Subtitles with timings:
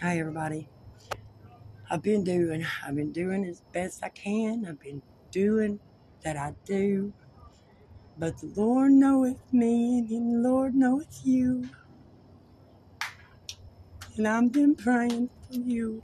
[0.00, 0.68] Hi, everybody.
[1.90, 4.66] I've been doing, I've been doing as best I can.
[4.68, 5.02] I've been
[5.32, 5.80] doing
[6.22, 7.14] that I do.
[8.16, 11.70] But the Lord knoweth me, and the Lord knoweth you.
[14.16, 16.02] And I've been praying for you.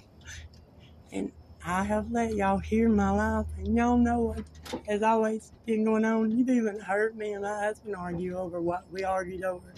[1.13, 1.33] And
[1.65, 4.45] I have let y'all hear my life, and y'all know what
[4.89, 6.33] has always been going on.
[6.33, 9.74] You've even heard me and my husband argue over what we argued over.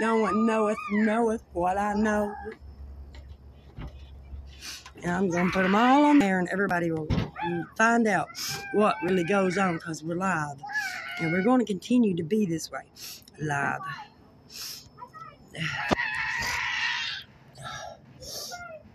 [0.00, 2.34] No one knoweth, knoweth what I know.
[5.02, 7.08] And I'm going to put them all on there, and everybody will
[7.76, 8.28] find out
[8.74, 10.56] what really goes on because we're live.
[11.20, 12.82] And we're going to continue to be this way
[13.40, 13.80] live.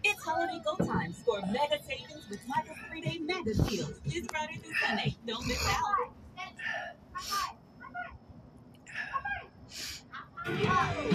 [0.04, 1.14] It's holiday go time.
[1.14, 5.16] Score mega savings with Michaels three-day mega deals this Friday through Sunday.
[5.26, 6.14] Don't miss out.
[10.46, 11.08] You're right.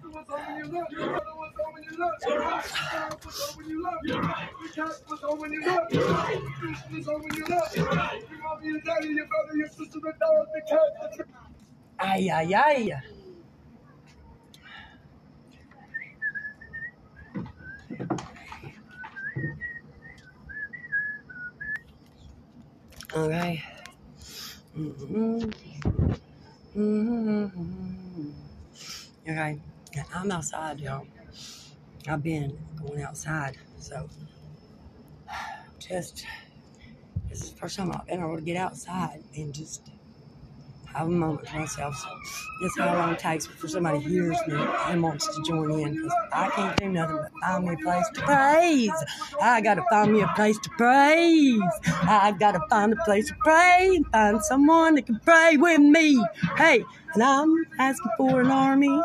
[8.62, 11.16] you you you you
[11.98, 13.00] Ay, ay, ay.
[23.16, 23.62] Okay.
[24.76, 25.50] Mhm.
[26.76, 28.32] Mhm.
[29.26, 29.58] Okay.
[30.14, 31.06] I'm outside, y'all.
[32.06, 34.10] I've been going outside, so
[35.78, 36.26] just
[37.30, 39.90] this is the first time I've been able to get outside and just
[40.96, 41.94] have a moment for myself.
[41.94, 42.08] So
[42.60, 45.94] this is how long it takes before somebody hears me and wants to join in
[45.94, 49.04] because I can't do nothing but find me a place to praise.
[49.42, 51.60] I gotta find me a place to praise.
[51.86, 56.24] I gotta find a place to pray and find someone that can pray with me.
[56.56, 59.02] Hey, and I'm asking for an army.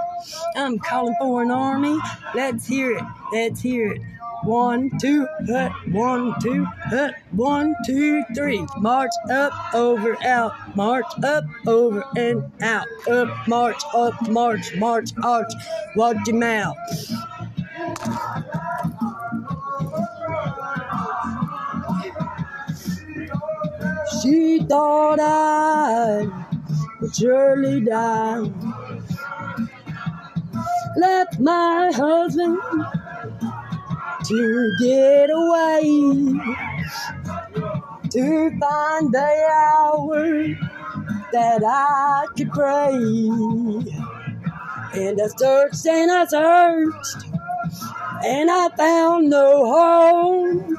[0.55, 1.97] I'm calling for an army.
[2.33, 3.03] Let's hear it.
[3.33, 4.01] Let's hear it.
[4.43, 8.65] One, two, hut, one, two, hut, one, two, three.
[8.77, 10.53] March up, over, out.
[10.75, 12.87] March up, over, and out.
[13.07, 15.51] Up, march, up, march, march, arch.
[15.95, 16.75] Watch your mouth.
[24.23, 26.27] She thought I
[26.99, 28.49] would surely die.
[30.97, 32.57] Left my husband
[34.23, 36.61] to get away
[38.11, 40.47] to find the hour
[41.31, 42.93] that I could pray.
[44.93, 47.25] And I searched and I searched
[48.25, 50.77] and I found no home.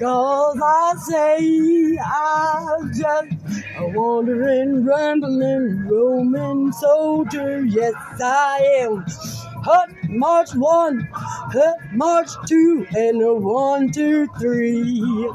[0.00, 3.32] Cause I say I'm just
[3.76, 7.64] a wandering, rambling, Roman soldier.
[7.66, 9.04] Yes, I am.
[9.62, 15.30] Hut march one, hut march two, and a one, two, three.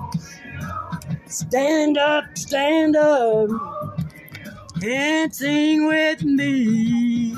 [1.28, 3.50] Stand up, stand up,
[4.84, 7.34] and sing with me.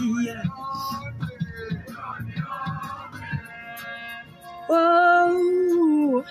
[4.67, 6.23] Whoa,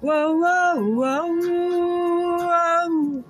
[0.00, 3.24] whoa, whoa, whoa, whoa.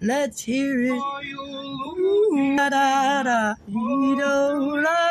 [0.00, 0.90] Let's hear it.
[0.92, 5.07] Ooh, da da da, da, da,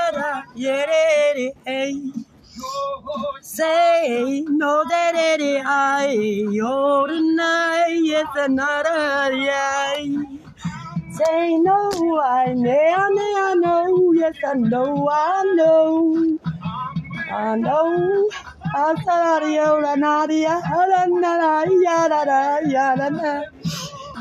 [1.66, 2.02] hey.
[3.42, 6.08] Say no, da da da, I,
[6.52, 9.96] yo, tonight, yes, another, yeah.
[11.12, 12.54] Say no, I
[12.98, 16.38] I may, I know, yes, I know, I know.
[17.32, 18.30] I know.
[18.76, 20.28] I said, yo, la, na,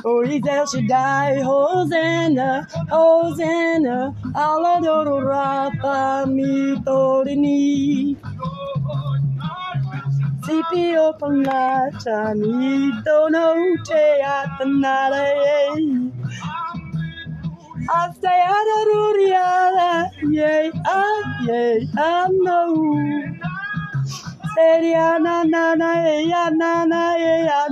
[0.08, 8.16] Oh, he's El Shaddai, Hosanna, Hosanna, Aladoro Rafa, mi torini.
[10.44, 16.12] Sipio Palacha, mi donote at the night.
[17.90, 21.88] I say, Adaruria, yea, ah, yea,
[22.30, 23.24] know.
[24.54, 27.68] Say, ya, na, na, na, ya, na, na, I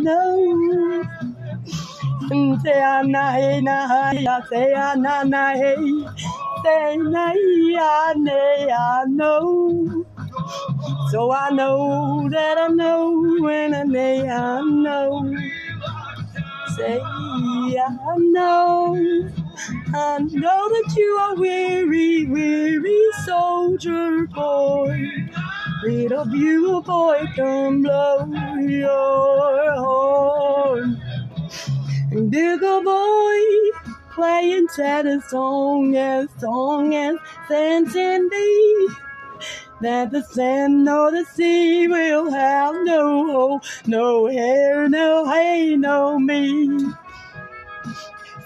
[11.10, 15.34] so I know that I know when I may I know
[16.76, 18.96] say I know
[19.94, 25.10] I know that you are weary weary soldier boy
[25.84, 28.26] Little bugle boy, come blow
[28.60, 31.03] your horn.
[32.14, 33.40] And bugle boy,
[34.12, 37.16] playing a song as song as
[38.30, 38.88] thee.
[39.80, 46.20] That the sand nor the sea will have no hole, no hair, no hay, no
[46.20, 46.86] me.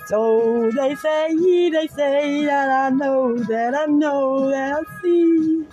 [0.06, 1.34] So they say,
[1.68, 5.66] they say that I know, that I know, that I see.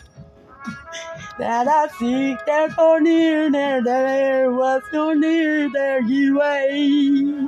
[1.39, 7.47] That I seek, therefore near, there, there was no near, there you way.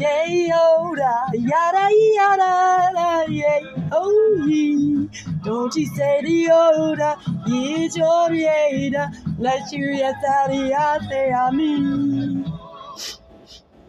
[0.00, 3.62] Yay, yoda, yada, yada, yay,
[3.92, 5.08] oh, ye.
[5.44, 9.10] Don't you say the yoda, it's your yada.
[9.38, 12.46] Let you yes, I say, I mean.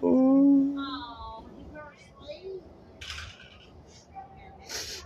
[0.04, 0.78] Ooh.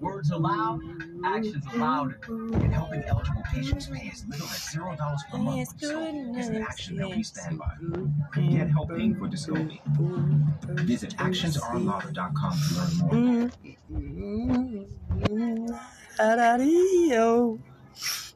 [0.00, 0.80] Words loud,
[1.24, 2.20] actions louder.
[2.28, 6.48] And helping eligible patients pay as little as zero dollars per month with Dystopia is
[6.48, 7.74] an action that we stand by.
[8.40, 9.80] Get help paying for Dystopia.
[10.84, 13.10] Visit actionsarelove.com to learn more.
[13.90, 15.74] Mm-hmm.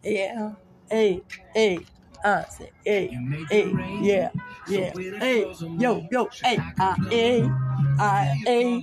[0.02, 0.52] Yeah.
[0.91, 1.23] Hey,
[1.55, 1.81] hey.
[2.25, 3.17] I say, hey,
[3.50, 3.73] hey,
[4.03, 4.31] yeah,
[4.67, 7.50] yeah, hey, yo, yo, hey, I, hey,
[7.99, 8.82] I, hey,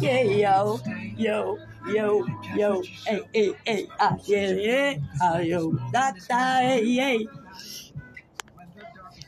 [0.00, 0.80] yeah, yo,
[1.16, 2.26] yo, yo,
[2.56, 7.28] yo, hey, hey, hey, I, yeah, yeah, ah, yo, da, da, hey, hey.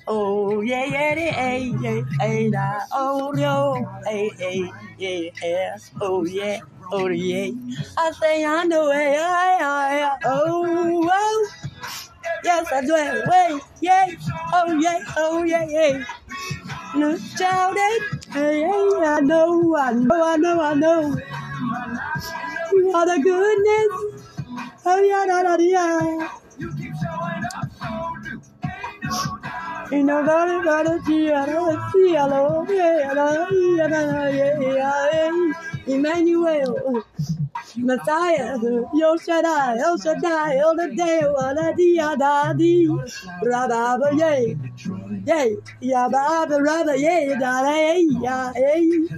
[0.06, 6.24] Oh, yeah, yeah, yeah, hey, yeah, hey, da, oh, yo, hey, hey, yeah, yeah, oh,
[6.26, 6.60] yeah,
[6.92, 7.50] oh, yeah.
[7.96, 11.48] I say, I know, hey, I, I, oh, oh.
[12.44, 12.94] Yes, I do.
[12.94, 14.06] Wait, yeah,
[14.54, 16.04] oh yeah, oh yeah, yeah.
[16.96, 17.76] No child,
[18.32, 21.16] hey, I know, I know, I know, I know.
[22.72, 24.24] What a goodness.
[24.86, 26.28] Oh yeah, da da da.
[26.58, 28.42] You keep showing up so new.
[29.98, 37.04] Ain't nobody but a G, I don't see, hello, yeah, yeah, yeah, yeah, yeah, Emmanuel.
[37.76, 38.58] Messiah,
[38.94, 42.86] Yo Shaddai, El Shaddai, El Deo, Ala Dia Da Di,
[43.42, 44.56] Rabba Yay,
[45.26, 49.08] Yay, Yabba Rabba Yay, Da Yay, Ya Yay,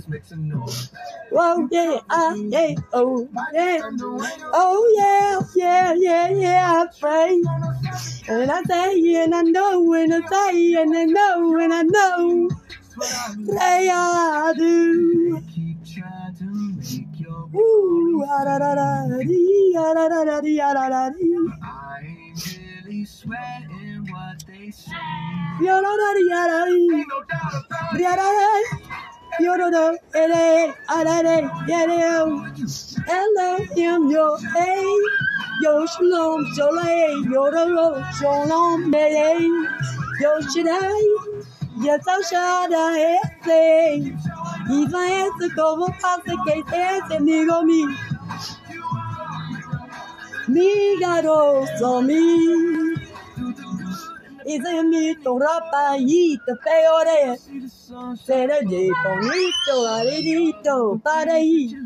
[1.30, 3.82] Whoa, yeah, ah, yeah, oh, yeah,
[4.54, 7.42] oh, yeah, yeah, yeah, yeah, I pray.
[8.28, 12.50] And I say, and I know, and I say, and I know, and I know,
[13.46, 15.42] pray I do.
[17.54, 21.36] Ooh, ah, da, da, da, dee, ah, da, da, da, dee, ah, da, da, dee.
[21.62, 24.94] I ain't really sweating what they say.
[25.60, 27.04] Yo, da, da, dee, ah, da, dee.
[28.02, 28.50] Da, da, da.
[29.40, 31.36] Yo, da, da, eh, eh, ah, da, da,
[31.68, 32.46] yeah, da, yo.
[33.08, 34.84] Elohim, yo, hey.
[35.62, 39.48] Yo, shalom, shalom, yo, da, yo, shalom, hey,
[40.20, 40.40] Yo,
[41.76, 44.16] yes, El Shaddai, hey.
[44.68, 47.84] Iva esse como passa que esse amigo mi.
[50.48, 52.96] Mi garoto mi.
[54.44, 57.38] Ise mi to rapa y te peore.
[58.24, 61.76] Seré de bonito, aridito, para ahí.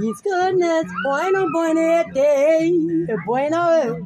[0.00, 3.96] His goodness, bueno, bueno, day, bueno,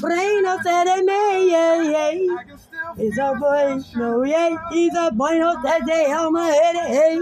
[0.00, 2.53] bueno, seré me, yeah, yeah.
[2.96, 7.18] He's a boy, no, yeah, he's a bueno, that day, I'm a head, hey.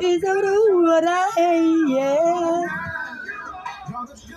[0.00, 2.66] He's a hey, yeah.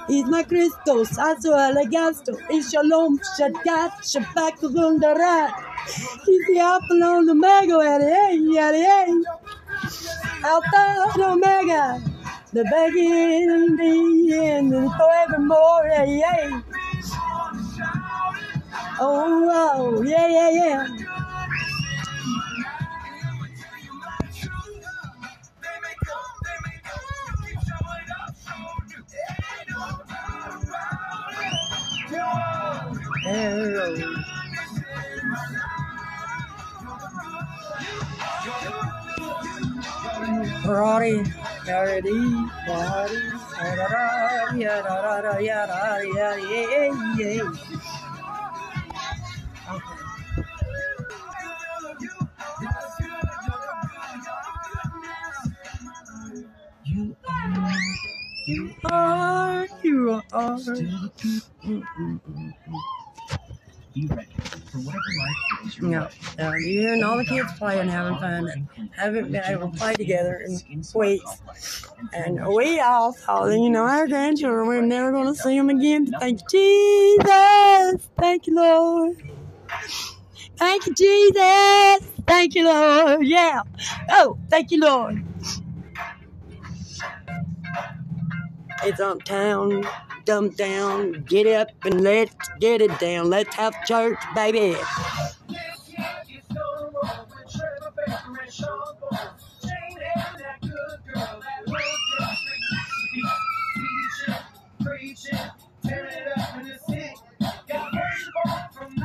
[0.08, 5.52] He's my Christos, also elegasto, he's shalom, shadat, shabak, wunderat.
[6.25, 9.24] He's the apple on the mega, hey, hey, hey.
[10.44, 12.02] Alpha and Omega.
[12.52, 12.63] the
[13.78, 16.62] thee and the forevermore, yeah, yeah.
[19.00, 20.88] Oh, oh, yeah, yeah, yeah.
[40.66, 41.24] Party,
[41.66, 42.20] party,
[42.68, 43.20] party,
[43.58, 47.52] da-da-da, ya-da-da-da, ya-da, ya, yeah, yeah.
[57.63, 57.70] Uh,
[58.46, 60.58] you are, You are.
[63.93, 64.27] Be way.
[65.82, 66.10] no,
[66.55, 70.60] you hearing all the kids playing, having fun, haven't been able to play together in
[70.96, 71.41] weeks.
[72.12, 75.70] And we all thought that, you know, our grandchildren, we're never going to see them
[75.70, 76.05] again.
[76.05, 76.48] But thank you,
[77.20, 78.10] Jesus.
[78.17, 79.15] Thank you, Lord.
[80.58, 82.10] Thank you, Jesus.
[82.27, 83.25] Thank you, Lord.
[83.25, 83.62] Yeah.
[84.10, 85.24] Oh, thank you, Lord.
[88.86, 89.84] It's uptown,
[90.25, 93.30] dump down, get up and let's get it down.
[93.30, 94.75] Let's have church, baby.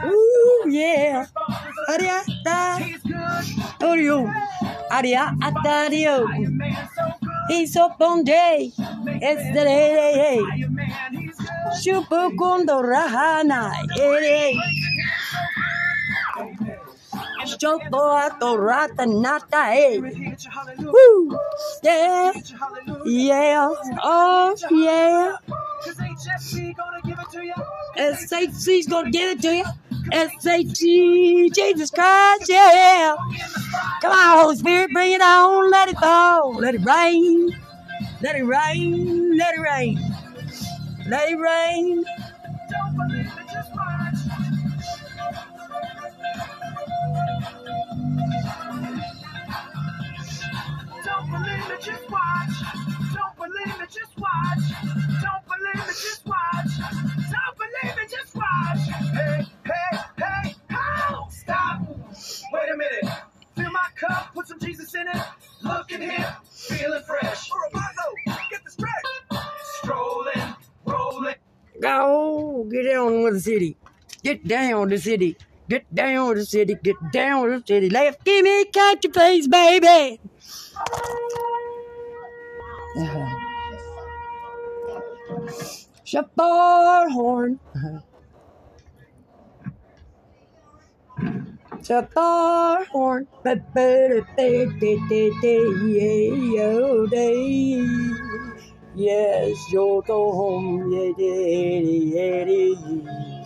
[0.05, 1.27] Ooh, yeah.
[1.89, 2.79] Aria, da.
[3.81, 4.27] Orio.
[4.91, 6.27] Aria, atario.
[7.49, 8.73] He's up on day.
[8.77, 10.41] It's the day.
[11.81, 13.73] Shupu kundo rahana.
[13.99, 14.55] Eh.
[17.59, 19.63] Chopo ato rata nata.
[19.73, 20.01] Eh.
[20.79, 21.39] Woo.
[21.83, 22.33] Yeah.
[23.05, 23.73] Yeah.
[24.03, 25.37] Oh, yeah.
[27.97, 29.65] SHC's gonna give it to you.
[30.13, 33.17] SHC, Jesus Christ, yeah.
[34.01, 35.71] Come on, Holy Spirit, bring it on.
[35.71, 36.55] Let it fall.
[36.55, 37.51] Let it rain.
[38.23, 39.37] Let it rain.
[39.37, 39.99] Let it rain.
[41.07, 42.05] Let it rain.
[51.05, 52.55] Don't believe it, just watch.
[53.15, 54.65] Don't believe it, just watch.
[55.23, 56.79] Don't believe it, just watch.
[57.31, 58.89] Don't believe it, just watch.
[59.15, 59.47] Hey?
[61.49, 61.81] Stop.
[62.53, 63.17] Wait a minute.
[63.57, 65.23] Fill my cup, put some Jesus in it.
[65.63, 67.49] Looking hip, feeling fresh.
[67.51, 68.93] Orobazo, get the stretch.
[69.81, 71.37] Strolling, rolling.
[71.81, 72.67] Go.
[72.71, 73.79] Get down with the city.
[74.23, 75.39] Get down the city.
[75.71, 76.77] Get down the city.
[76.83, 77.89] Get down the city.
[77.89, 80.21] Left, give me country, please, baby.
[82.95, 83.35] Uh-huh.
[87.09, 87.59] Horn.
[91.85, 93.29] Shofar horn.
[98.95, 100.93] Yes, yo go home.
[100.93, 103.45] Yeah, yeah, yeah.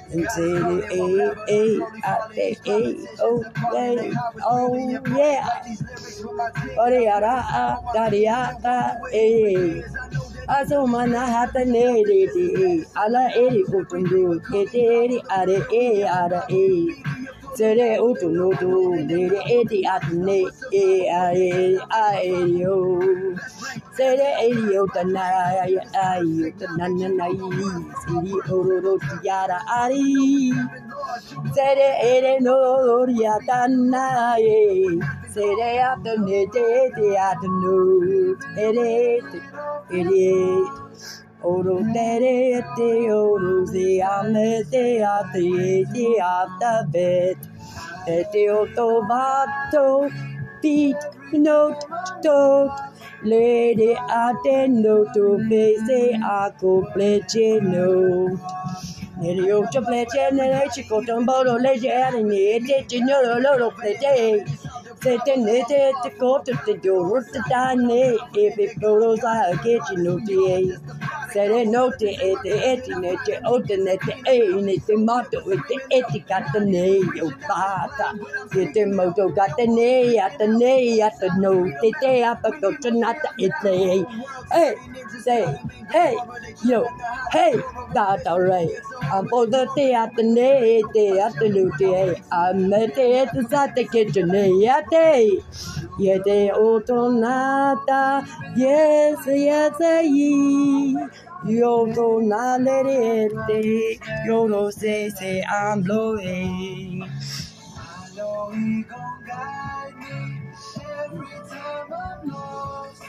[0.09, 1.77] eh,
[3.21, 4.13] oh, yeah,
[4.45, 4.77] oh,
[5.17, 5.45] yeah.
[6.79, 8.77] Oh, yeah, da, ah, da, da, da,
[9.13, 9.83] eh.
[10.49, 16.89] Aso mana hata ne de ala eri utundu kete eri are e ara e
[17.57, 18.73] sere utundu du
[19.09, 20.39] ne de eti atne
[20.73, 20.87] e
[21.23, 22.77] are a e yo.
[23.97, 25.25] Sere e yo tana
[25.57, 27.37] ya ai yo tana na nai
[28.01, 30.53] siri ororo tiara ari
[31.55, 32.57] sere ere no
[33.09, 34.99] ria tana e.
[35.35, 37.77] Sere atne te te atnu
[38.67, 38.91] ere
[39.99, 40.29] ere
[41.45, 45.85] Oro tere te oro se ame te a te
[46.59, 47.39] te bet.
[48.09, 48.67] E te o
[49.09, 50.11] vato
[50.61, 50.97] pit
[51.33, 51.79] no
[52.23, 52.69] to
[53.23, 57.89] le de a te no to pe se a ko pleche no
[59.21, 61.01] Nere o to pleche nere chico
[62.25, 64.45] ni te te no lo lo lo pleche
[65.03, 65.93] se te ne te
[66.83, 70.19] do ro te ta ne e pe pro sa ke chi no
[71.33, 75.69] Serenote et etinete otenete einete mato et
[75.99, 78.09] etikataneo pata.
[78.53, 84.07] Sete moto katanea tanea tano tete apakotanata ete.
[84.53, 84.75] Hey,
[85.25, 85.45] say,
[85.93, 86.17] hey,
[86.65, 86.87] yo,
[87.33, 87.55] hey,
[87.95, 88.69] tata rei.
[89.13, 95.43] Ampoda te atanee te atanute e amete etasate ketanea te.
[95.99, 98.25] Yete otonata,
[98.57, 101.18] yes, yes, yes.
[101.47, 104.01] Yo do not let it be.
[104.27, 107.05] Yo do say, say, I'm blowing.
[107.05, 110.41] I know he gon' guide me
[111.05, 113.03] every time I'm lost.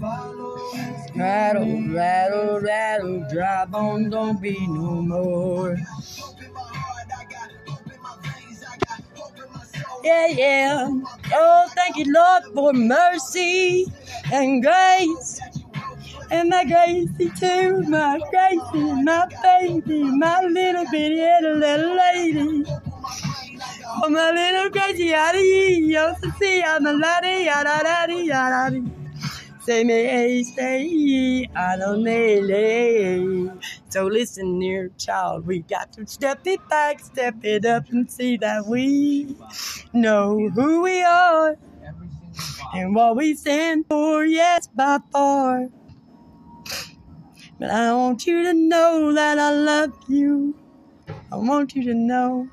[0.00, 0.72] Follow
[1.14, 5.76] rattle, rattle, rattle, drive on, don't be no more.
[10.04, 10.88] Yeah, yeah.
[11.34, 13.86] Oh, thank you, Lord, for mercy
[14.32, 15.40] and grace.
[16.30, 22.64] And my Gracie too, my Gracie, my baby, my little bitty little lady.
[24.02, 28.84] Oh, my little Gracie, yada yee, yo, see, I'm a laddie, yada yada yada.
[29.62, 33.58] Say me, hey, say ye, I don't know.
[33.88, 38.36] So listen, dear child, we got to step it back, step it up, and see
[38.38, 39.36] that we
[39.92, 41.56] know who we are
[42.72, 45.68] and what we stand for, yes, by far.
[47.58, 50.56] But I want you to know that I love you.
[51.32, 52.48] I want you to know.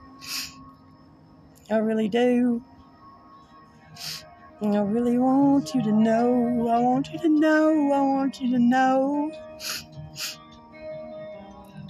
[1.69, 2.63] I really do.
[4.61, 6.67] I really want you to know.
[6.69, 7.91] I want you to know.
[7.93, 9.31] I want you to know.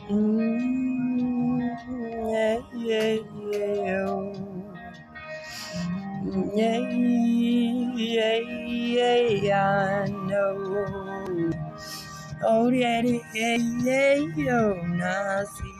[0.09, 1.59] Mm,
[2.31, 3.17] yeah, yeah,
[3.83, 4.33] yeah.
[6.55, 6.79] Yeah,
[7.95, 11.16] yeah, yeah, I know.
[12.43, 15.73] Oh, daddy, hey, hey, yo, Nazi.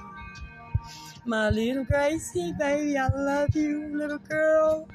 [1.25, 4.87] My little Gracie, baby, I love you, little girl.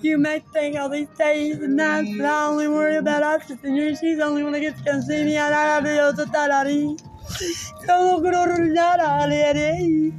[0.00, 3.62] You may think all these days and nights that I only worry about us, but
[3.62, 5.38] then you, she's the only one that gets to come see me.
[5.38, 6.96] I don't have videos of that, Ari.
[7.86, 10.14] Solo croro daddy, daddy, Ari.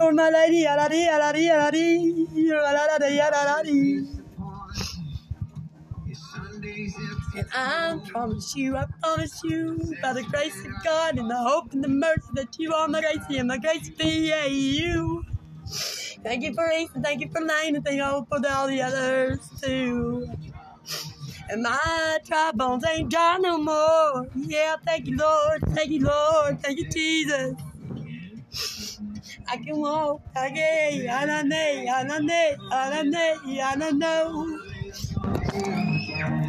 [0.00, 2.26] You're my lady, daddy, daddy, Ari.
[2.34, 4.17] You're my daddy, daddy.
[7.38, 11.72] And I promise you, I promise you, by the grace of God and the hope
[11.72, 15.24] and the mercy that you are my Gracie and my Grace be yeah, you.
[16.24, 18.82] Thank you for Ace and thank you for Lane and thank you for all the
[18.82, 20.28] others too.
[21.48, 24.26] And my dry bones ain't dry no more.
[24.34, 25.62] Yeah, thank you, Lord.
[25.74, 26.60] Thank you, Lord.
[26.62, 27.54] Thank you, Jesus.
[29.48, 31.08] I can walk again.
[31.10, 31.56] I don't know.
[31.94, 32.56] I don't know.
[32.72, 33.62] I don't know.
[33.62, 34.60] I don't know.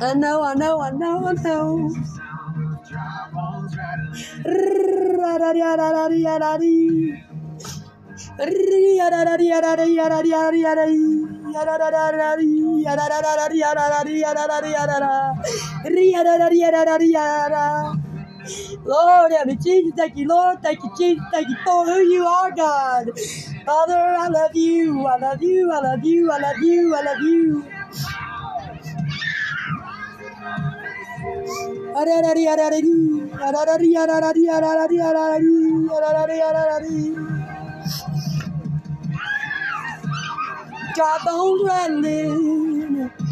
[0.01, 1.95] I know, I know, I know, I know.
[18.85, 22.51] Lord, help Jesus, thank you, Lord, thank you, Jesus, thank you for who you are,
[22.51, 23.11] God.
[23.65, 27.21] Father, I love you, I love you, I love you, I love you, I love
[27.21, 27.65] you.
[41.01, 43.28] I don't running.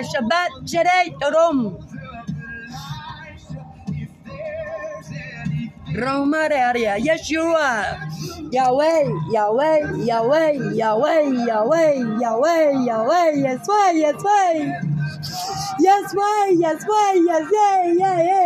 [0.00, 1.76] Shabbat, Shere, Todom.
[3.88, 8.00] if there's any Roma area, Yeshua,
[8.50, 14.72] Yahweh, Yahweh, Yahweh, Yahweh, Yahweh, Yahweh, Yahweh, yes way, yes way,
[15.80, 18.45] yes way, yes way, yes yay, yay, yay,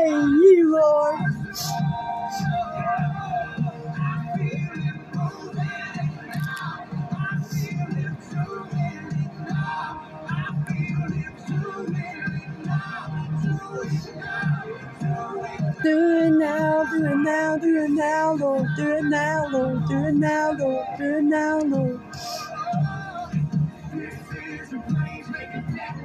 [17.21, 21.25] now, do it now, Lord, do it now, Lord, do it now, Lord, do it
[21.25, 22.01] now, Lord.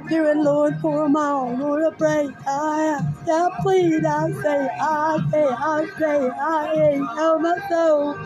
[0.08, 1.56] Do it, Lord, for them all.
[1.58, 6.98] Lord, I pray, I ask, I plead, I say, I say, I say, I say,
[6.98, 8.16] know my soul.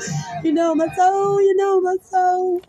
[0.45, 2.63] You know my soul, you know my soul.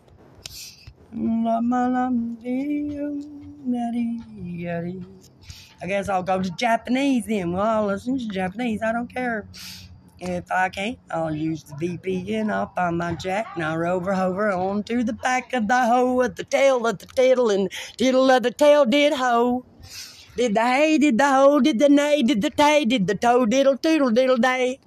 [5.82, 7.52] I guess I'll go to Japanese then.
[7.52, 8.82] Well, I'll listen to Japanese.
[8.82, 9.48] I don't care.
[10.22, 12.52] If I can't, I'll use the VPN.
[12.52, 16.14] I'll find my jack and I'll rover hover on to the back of the hoe
[16.14, 19.66] with the tail of the tittle and tittle of the tail did hoe.
[20.36, 23.46] Did the hay, did the hoe, did the nay, did the tay, did the toe
[23.46, 24.78] diddle toodle diddle day.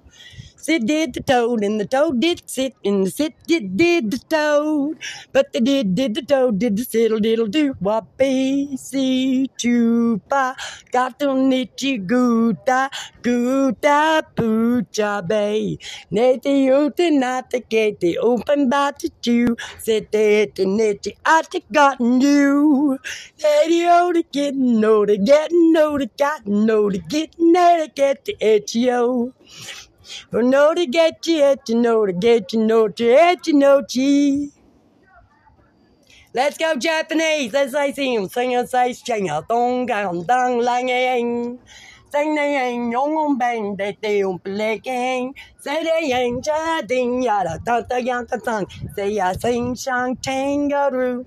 [0.66, 4.18] Sit did the toad, and the toad did sit, and the sit did did the
[4.18, 4.98] toad.
[5.32, 10.56] But the did did the toad did the siddle diddle do whoppy see chupa
[10.90, 12.90] got nichi guta
[13.22, 15.78] guta pucha bay.
[16.10, 19.56] Nete ute nata gate open bat to.
[19.78, 22.98] Sit to nichi I gotten you.
[23.40, 28.36] Lady oh to getting to getting no to got no to getting to get the
[28.40, 29.32] itchy-o.
[30.30, 33.54] For no to get you, et you know to get you, know to et you
[33.54, 34.50] know chi.
[36.34, 37.52] Let's go Japanese.
[37.52, 41.58] Let's say sing sing a say sing a dong gang dang lang ang.
[42.12, 45.34] Sing the yang yong on bang de de um plecking.
[45.58, 48.66] Say the yang cha ding ya da da yang da dang.
[48.94, 51.24] Say ya sing shang kangaroo.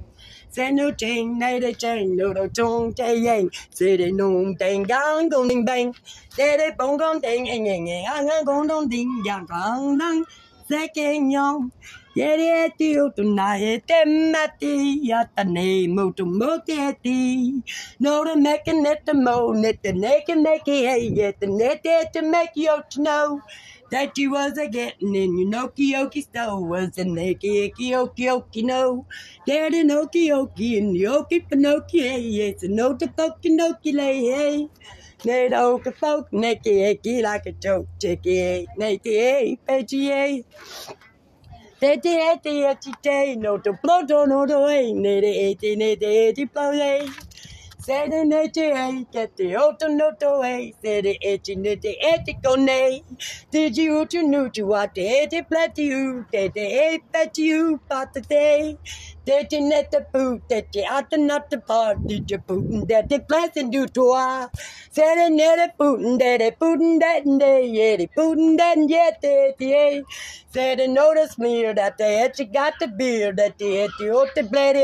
[0.50, 3.50] Say no ching nay de ching no do chung tay yang.
[3.72, 5.94] Say the nung dang gang gong ding bang.
[6.36, 9.98] Say the bong gong ding yang yang yang ang ang gong dong ding yang gong
[10.00, 10.24] dang.
[10.70, 11.70] Second yong.
[12.16, 17.64] Yere tiêu tu na e te mati ya ta ne mo tu mo te ti
[18.00, 21.80] no to make a net the mo net the make it hey yet the net
[21.86, 23.40] there to make you to know
[23.92, 25.38] that you was a getting in.
[25.38, 29.06] Your Noki Oki stove was a Neki Eki Oki Oki no.
[29.46, 34.70] The Noki Oki and the Oki Pinoki hey yes no to Poki Noki lay hey.
[35.26, 40.46] Nate Oki Poke Neki Eki like a joke chicky Nate hey Peggy hey.
[41.80, 42.38] Te te e
[43.02, 46.34] te no te ploto no to e ne te e te ne te
[47.90, 48.10] e ti plo e.
[48.10, 51.56] Se te ne te e ke te oto no to e se te e ti
[51.56, 53.02] ne te e ti ko ne.
[53.52, 57.00] Te ji u tu nu tu a te e te plati u te te e
[57.14, 58.78] peti u pa te te.
[59.26, 63.04] Te te ne te pu te te ata na te pa di te pu te
[63.54, 64.50] te du to a.
[64.92, 69.12] Se te ne te pu te te pu te te ye te pu te ye
[69.22, 70.04] te te e.
[70.54, 74.36] Said and notice me that they had got the beer that they had you ought
[74.36, 74.78] to bled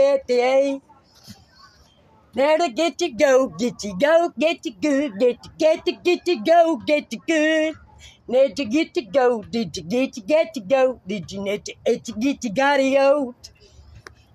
[2.36, 6.28] to get you go, get you go, get you good, get you get you get
[6.28, 7.76] you go, get you good.
[8.28, 11.66] Need to get you go, did you get you get you go, did you need
[11.66, 13.52] to get you get you got it out.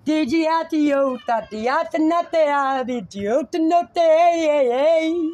[0.04, 3.52] Did you have to yo, that the out and not the eye, did you out
[3.52, 5.30] to not the hey hey hey.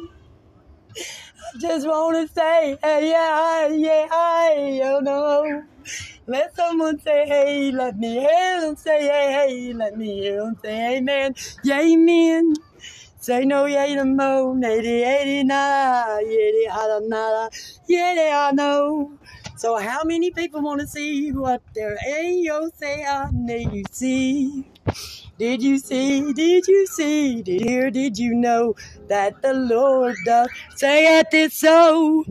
[1.55, 5.63] I just wanna say, hey, yeah, yeah, I, you know.
[6.27, 10.57] Let someone say, hey, let me hear them say, hey, hey, let me hear them
[10.63, 12.55] say, amen, yeah, amen.
[13.21, 17.49] Say no, yeah, no, mo, nady, eighty, nada, yeddy, hada, nada,
[17.89, 19.11] yeddy, I know.
[19.57, 24.65] So how many people want to see what their ayo say, I know you see?
[25.39, 26.33] Did you see?
[26.33, 27.43] Did you see?
[27.43, 27.91] Did you hear?
[27.91, 28.75] Did you know
[29.09, 32.25] that the Lord does say it is so?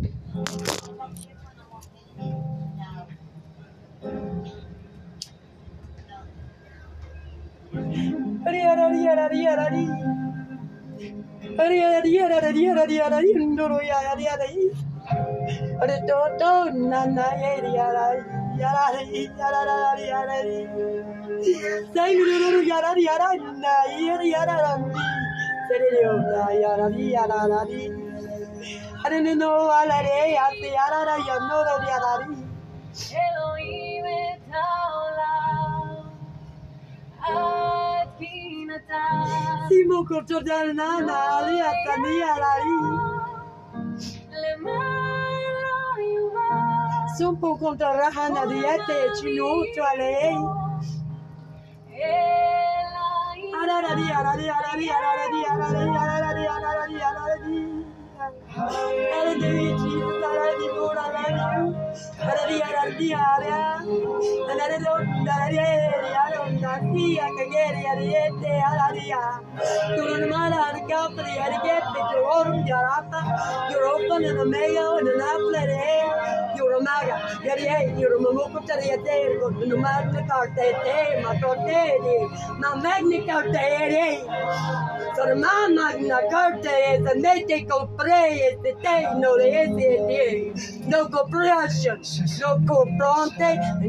[29.05, 29.83] I didn't know I
[39.69, 42.79] Simo Kortorjan Nana Ali Atania Lari.
[47.19, 50.39] Sumpo contra Rahana Diete Chino Tualei.
[53.61, 54.47] Ararari, ararari,
[62.31, 63.59] Arari arari ara.
[64.53, 64.95] Arari lo
[65.35, 68.09] arari arari arari kageri arari
[68.69, 69.07] arari.
[69.97, 73.21] Turun mara argapri argete jorum jarata.
[73.71, 75.57] You're open in the mayo and an apple
[76.57, 80.67] you're a maga, yari, you're a mamukutari atergo, no magna carte,
[81.23, 81.83] ma torte,
[82.61, 82.69] ma
[85.75, 89.37] magna carte is a medical pray is the day, no,
[90.87, 92.03] no corporation,
[92.39, 92.59] no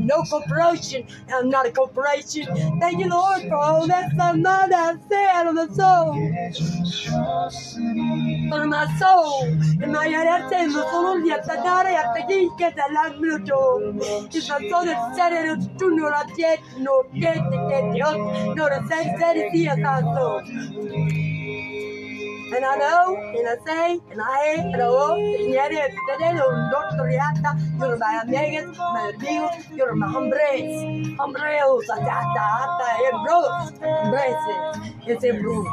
[0.06, 2.46] no corporation, I'm not a corporation.
[2.80, 6.13] Thank you, Lord, for all that some mother said on the soul.
[8.50, 12.52] For my soul, and my head, and the soul, yet the daughter, yet the geek,
[12.58, 14.28] get the land muto.
[14.34, 17.04] It's a soul that said it to no no the dead, no
[19.20, 19.76] said it here,
[20.16, 21.16] so.
[22.56, 25.92] And I know, and I say, and I hate, and I hope, and yet it,
[26.08, 32.46] that is un doctor riata, you're my amigas, my amigos, you're my hombres, hombres, atata,
[32.64, 35.66] ata, hebrews, hombres, it's hebrew,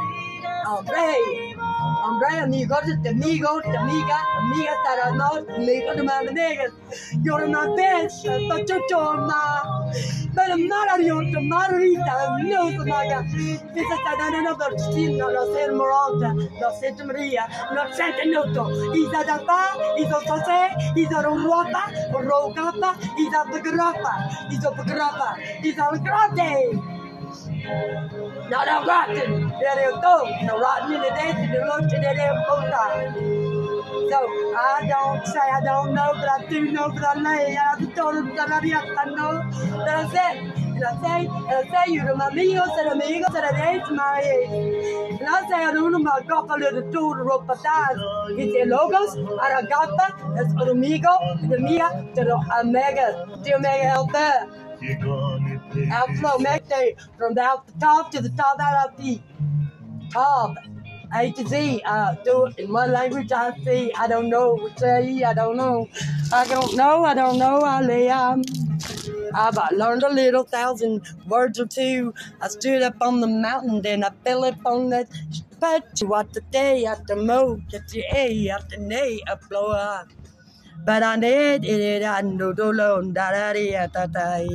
[0.65, 1.55] hombre,
[2.03, 6.73] hombre, amigos, amigos, amigas, amigas, taranos, amigos, my amigas,
[7.23, 9.91] you're my best, but you're my,
[10.33, 15.33] but I'm not a rionta, marita, no, my God, it's a tanana, but still not
[15.33, 20.95] a ser moranta, no Santa Maria, no Santa Noto, he's a dapa, he's a sose,
[20.95, 26.94] he's a ruapa, rogapa, he's a bagrapa, he's a bagrapa, he's a grande.
[28.49, 32.43] Not a rotten, there you go, no rotten in the day, the lunch, and then
[32.47, 32.65] both
[34.09, 34.19] so
[34.55, 37.57] I don't say I don't know, but I do know, but I lay.
[37.57, 39.41] I told them that I know
[39.85, 40.53] that I said.
[40.75, 43.89] And I say, and I say, you to my amigos and amigos and I age
[43.91, 45.19] my age.
[45.19, 47.97] And I say, I don't know my gapa little two to rope patas.
[48.35, 51.09] Dice logos, aragapa, es un amigo,
[51.59, 54.47] mía, de los amigas, de omega out there.
[55.91, 56.37] Outflow,
[56.69, 59.21] day from the, the top to the top out of the
[60.11, 60.55] top.
[61.15, 61.81] A to Z.
[61.85, 63.31] Uh, do it in one language.
[63.31, 63.91] I see.
[63.93, 64.55] I don't know.
[64.55, 65.23] What say.
[65.23, 65.87] I don't know.
[66.33, 67.05] I don't know.
[67.05, 67.61] I don't know.
[67.61, 68.09] I lay.
[68.09, 68.41] Um,
[69.33, 72.13] I've learned a little thousand words or two.
[72.41, 75.09] I stood up on the mountain, then I fell up on that.
[75.59, 80.07] But what the day after mo, get the A after nay, I blow up.
[80.85, 84.47] But I did it, I know do alone, da da da da da.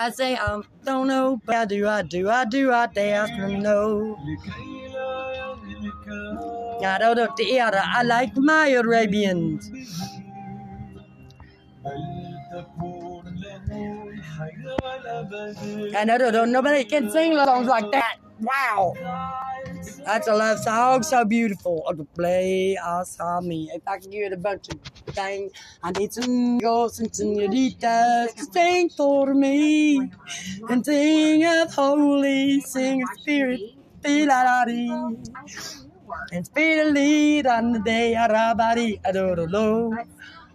[0.00, 4.16] I say I don't know, but I do, I do, I do, I don't know.
[6.82, 9.70] I like my Arabians.
[15.94, 18.16] I know don't nobody can sing songs like that.
[18.40, 18.94] Wow.
[20.04, 21.84] That's a love song, so beautiful.
[21.86, 23.68] Oh, to play Asami.
[23.74, 24.80] If I could get a bunch of
[25.14, 30.10] things, I need some girls and senoritas to sing for me.
[30.68, 33.60] And sing of holy, sing of spirit,
[34.02, 35.18] Pilarari.
[36.32, 39.92] And speedily on the day, Arabari, Adorolo.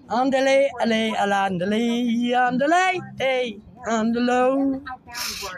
[0.09, 4.81] Andale, ale, alandale, andale, hey, andalo.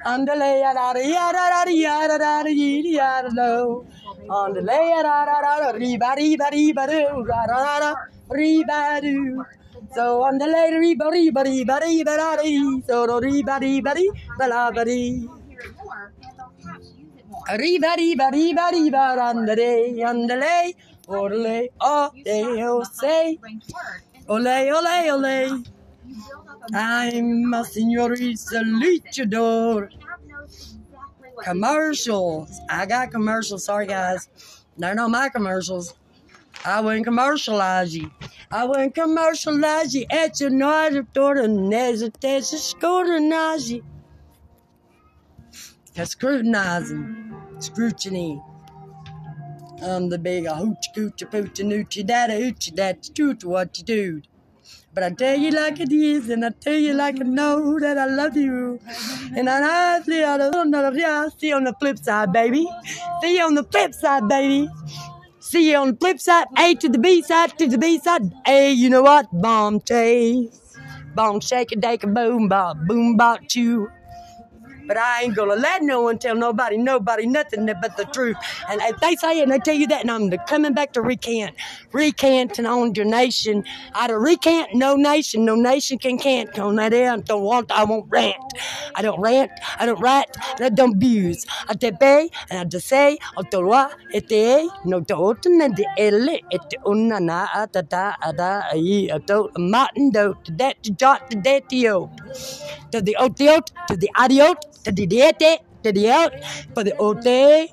[0.06, 3.86] Andale, adari, adari, adari, adalo.
[4.30, 7.96] Andale, adari, riba, riba, riba, do, rada,
[8.30, 9.46] riba, do.
[9.96, 15.34] So andale, riba, riba, riba, riba, riba, so riba, riba, riba, riba, riba.
[17.50, 20.76] Arriba, arriba, arriba, arriba, andale, andale,
[21.08, 23.40] ole, oh, they oh, say,
[24.28, 25.77] ole, ole, ole.
[26.74, 29.89] I'm a senorita luchador.
[31.43, 32.60] Commercials.
[32.70, 33.65] I got commercials.
[33.65, 34.30] Sorry, guys.
[34.78, 35.93] They're not my commercials.
[36.65, 38.12] I wouldn't commercialize you.
[38.52, 42.02] I wouldn't commercialize you at your noise door a there's
[42.54, 43.84] a scrutinize you.
[46.04, 47.34] Scrutinizing.
[47.60, 48.41] Scrutiny.
[49.82, 54.22] I'm the big hooch cooch pooch noochie daddy hoochie daddy toot what you do.
[54.97, 57.99] But I tell you like it is, and I tell you like I know that
[57.99, 58.79] I love you.
[59.36, 60.23] And I see
[61.39, 62.67] see you on the flip side, baby.
[63.21, 64.67] See you on the flip side, baby.
[65.39, 68.23] See you on the flip side, A to the B side, to the B side.
[68.47, 69.27] A, you know what?
[69.31, 70.75] Bomb chase.
[71.13, 73.89] Bomb shake a dake a boom bop, boom bop chew.
[74.88, 78.38] But I ain't gonna let no one tell nobody, nobody, nothing but the truth.
[78.69, 81.02] And if they say it and they tell you that, and I'm coming back to
[81.02, 81.56] recant,
[81.93, 83.63] recanting on your nation.
[83.93, 87.26] I don't recant no nation, no nation can cant on that end.
[87.26, 88.36] Don't want, I won't rant.
[88.95, 91.45] I don't rant, I don't write, and I don't abuse.
[91.69, 95.13] I te pay, and I just say, o te roa, e te e, no te
[95.13, 99.19] otana de ele, e te una na a ta ta a da a i a
[99.19, 101.63] to, a martin do, to that to jot, to that
[102.91, 102.97] to.
[102.97, 106.34] To the otiot, to the adiot, to the diete, it out.
[106.73, 107.21] For the ote,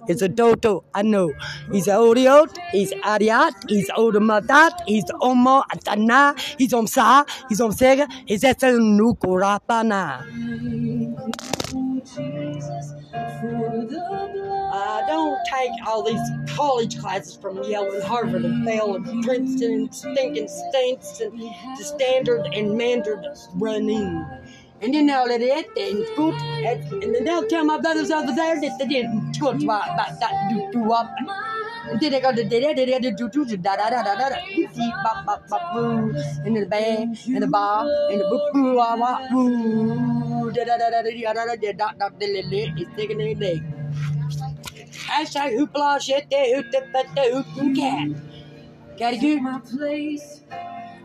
[0.08, 0.84] it's a toto.
[0.94, 1.32] I know.
[1.72, 8.44] He's a odiot, he's adiat, he's odomatat, he's omo atana, he's omsa, he's omsega, he's
[8.44, 10.24] esa nukurapana.
[14.76, 16.20] I don't take all these
[16.54, 21.84] college classes from Yale and Harvard and Yale and Princeton and stinking stinks and the
[21.84, 23.24] standard and Mandarin
[23.54, 24.24] running.
[24.84, 28.32] And then all of that and good and, and then they'll tell my brothers over
[28.34, 31.10] there that they didn't talk about, that do do up.
[31.88, 34.14] And then they go to da da da da do do da da da da
[34.14, 34.36] da da
[34.74, 36.12] see bop bop bop boo
[36.44, 40.76] and the bang and the bar and the boo boo ah wah boo da da
[40.76, 43.62] da da da da da da da da da da da it's taking a leg.
[45.08, 48.08] Hashtag hoopla shit there hoot the but the hoot and cat.
[48.98, 50.42] Gotta get My place.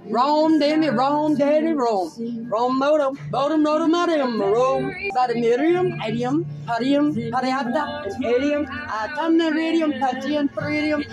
[0.09, 2.47] Rome, Demi, Rome, Daddy, Rome.
[2.49, 4.95] Rome, Modem, Modem, Modem, Modem, Rome.
[5.15, 11.03] Badamirium, Adium, Padium, Padiata, and Adium, Atamneridium, Patium, Peridium,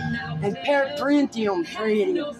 [0.42, 2.34] and Perprintium, Peridium.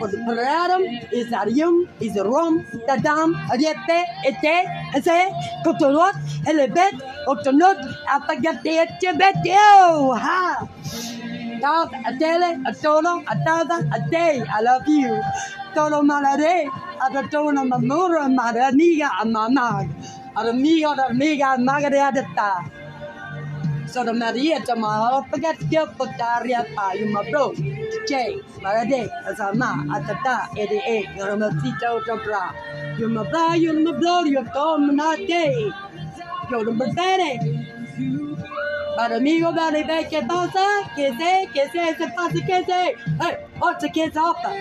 [0.00, 5.30] For the Paratum is Adium, is Rome, Tadam, Adiete, Ete, Ese,
[5.64, 6.14] Cotolot,
[6.46, 6.98] Elebet,
[7.28, 10.68] Otonot, Apagate, Tibetio, ha!
[11.62, 14.42] dog, a tele, a tolo, a tada, a day.
[14.42, 15.14] I love you.
[15.74, 16.66] Tolo malare,
[17.00, 19.86] ada tolo mamura, maraniga, a mamag.
[20.34, 22.70] Amigo, amiga, magadeadata.
[23.86, 27.52] So the Maria tomorrow, forget your potaria, pa, you my bro.
[28.08, 32.52] Che, marade, asama, atata, ede, e, you're my tito, bra.
[32.98, 35.70] You're my bra, you're my blow, you're tom, not day.
[36.50, 37.38] You're the birthday.
[38.96, 43.36] Para amigo, vale, ve que pasa, que se, que se, se pasa, que se, hey,
[43.60, 44.52] otra que se opa.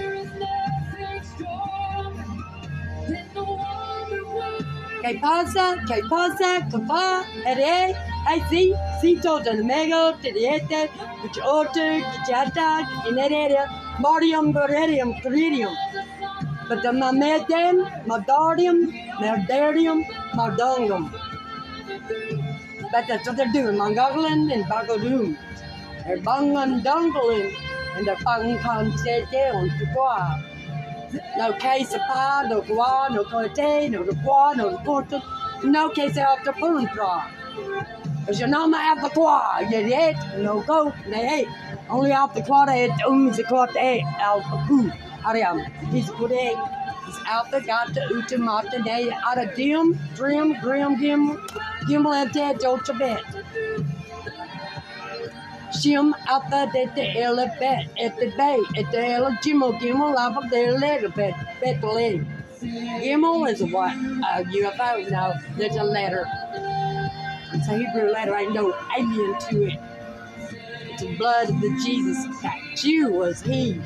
[5.02, 10.89] Que pasa, que pasa, que va, ere, ay, sí, sí, todo el mego, te diete,
[11.34, 13.58] que otro, que chata, que nerere,
[14.00, 15.74] morium, borerium, tririum.
[16.70, 21.12] But the mamedem, madarium, merderium, mardongum.
[22.92, 25.38] But that's what they're doing, Mongolian and Bagodoom.
[26.06, 27.54] They're bungan dungling
[27.96, 30.42] and they're bungan sete on qua.
[31.38, 35.22] No case of pa, no gua, no cote, no qua, no portal,
[35.64, 37.30] no case of the puntra.
[38.22, 41.48] Because you know my the qua, you ate, no go, they ate.
[41.90, 44.92] Only off the qua they ate, only the qua they ate, out the poo.
[45.24, 46.58] Ariam, he's good egg.
[47.28, 51.38] Out the got the utamata day out of dim, trim, grim, gim,
[51.88, 53.24] don't you bet.
[55.72, 56.12] Shim
[56.50, 61.10] the de the elephant at the bay, at the ele Jimo Gimel up there letter
[61.10, 62.26] bet, bet leg.
[62.62, 63.94] Gimel is what?
[63.94, 66.26] A UFO, no, there's a letter.
[67.54, 69.80] It's a Hebrew letter, ain't no alien to it.
[70.90, 72.42] It's the blood of the Jesus.
[72.42, 73.82] That Jew was he.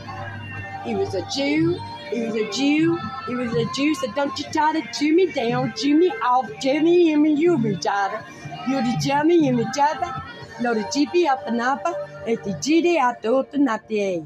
[0.83, 1.79] He was a Jew.
[2.11, 2.97] He was a Jew.
[3.27, 3.95] He was a Jew.
[3.95, 8.23] So don't you try to chew me down, chew me off, in me, you retarded.
[8.67, 10.23] You're the in the jabba.
[10.61, 11.83] No, the GP up and up.
[12.25, 14.23] It's the GD out the open not the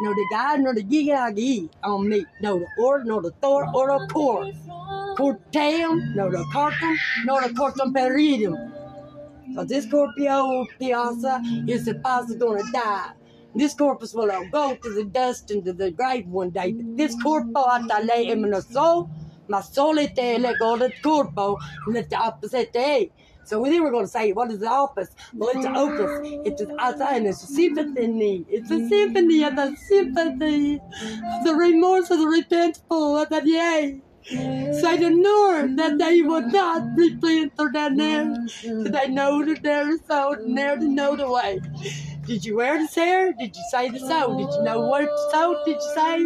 [0.00, 2.26] No, the guy, no, the gigagi on me.
[2.40, 4.50] No, the or, no, the Thor, or the core.
[5.16, 8.56] Corteum, no, the cartum, no, the cortum peridum.
[9.54, 13.12] So this Scorpio Piazza is supposed to gonna die.
[13.58, 16.74] This corpus will go to the dust and to the grave one day.
[16.78, 17.64] This corpo
[18.50, 19.10] the soul.
[19.48, 23.10] My soul it there, let go the corpo, let the opposite day.
[23.44, 25.14] So we were going to say, what is the opposite?
[25.32, 26.20] Well, it's opus.
[26.44, 28.44] It's an outside, it's a sympathy.
[28.50, 30.78] It's a symphony of the sympathy,
[31.44, 34.02] the remorse of the repentful, of the yea.
[34.28, 39.96] Say the Lord that they would not repent for their that they know that they're
[40.06, 41.60] so to know the way.
[42.28, 43.32] Did you wear this hair?
[43.32, 44.36] Did you say the soul?
[44.36, 46.18] Did you know what soul did you say?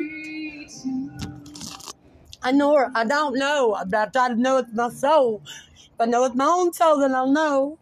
[2.42, 2.90] I know.
[2.92, 5.42] I don't know, but I try to know it's my soul.
[5.76, 7.78] If I know it's my own soul, then I'll know.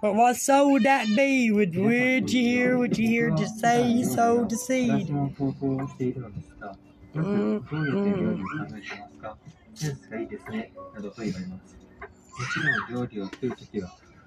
[0.00, 1.50] But what soul would that be?
[1.50, 2.78] Would would you hear?
[2.78, 5.08] Would you hear to say you sowed the seed?
[7.14, 7.58] Mm-hmm.
[7.76, 8.42] Mm-hmm.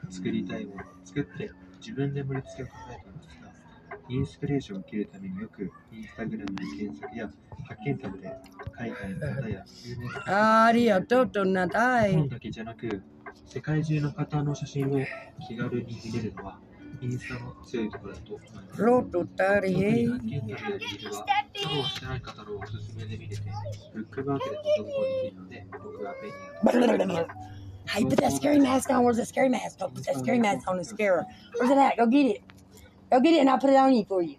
[0.09, 3.51] 作りたいものを作って自分で盛り付けを考えていますが、
[4.09, 7.29] インスピレーションを受けるためによくインスタグラムで検索や
[7.67, 8.33] 発見タブで
[8.77, 12.11] 海外の方や有名なありがとうとなたい。
[12.11, 13.03] 日本だけじゃなく、
[13.45, 14.99] 世界中の方の写真を
[15.47, 16.59] 気軽に見れるのは
[17.01, 18.81] インスタの強いところだと思います。
[18.81, 23.41] ロートタリヘ案件旅やリールは、フォローしてない方のおすすめで見れて、
[23.93, 27.62] ブックマークで保存もできるので、僕は便利だと思います。
[27.89, 29.03] Hey, put that scary mask on.
[29.03, 29.79] Where's the scary mask?
[29.79, 31.25] Go put that scary mask on and scare her.
[31.57, 31.97] Where's it at?
[31.97, 32.41] Go get it.
[33.11, 34.37] Go get it and I'll put it on you for you.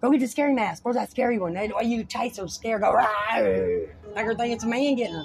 [0.00, 0.84] Go get the scary mask.
[0.84, 1.54] Where's that scary one?
[1.54, 5.14] That way you chase her, scare, go, "Rawr." like her think it's a man getting
[5.14, 5.24] her.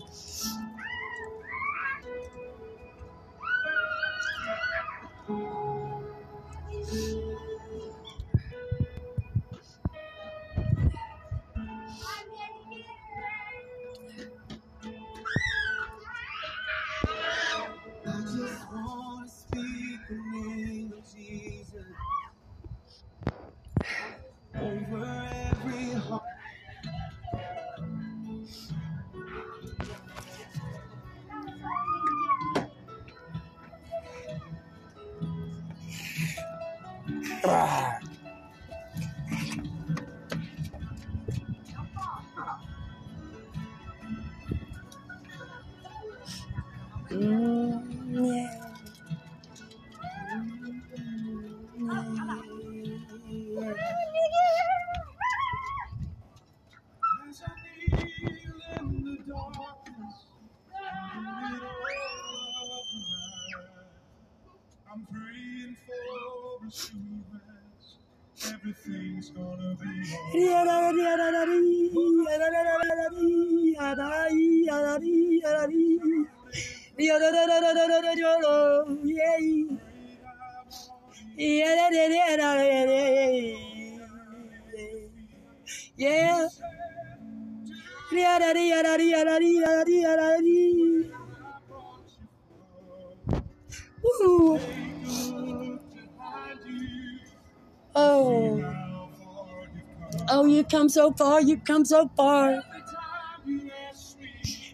[101.09, 102.61] So far, you've come so far.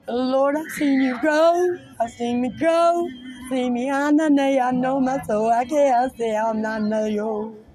[0.08, 3.08] Lord, I've seen you grow, I've seen me grow.
[3.50, 7.06] See me on the day, I know my soul, I can't say I'm not know
[7.06, 7.66] you.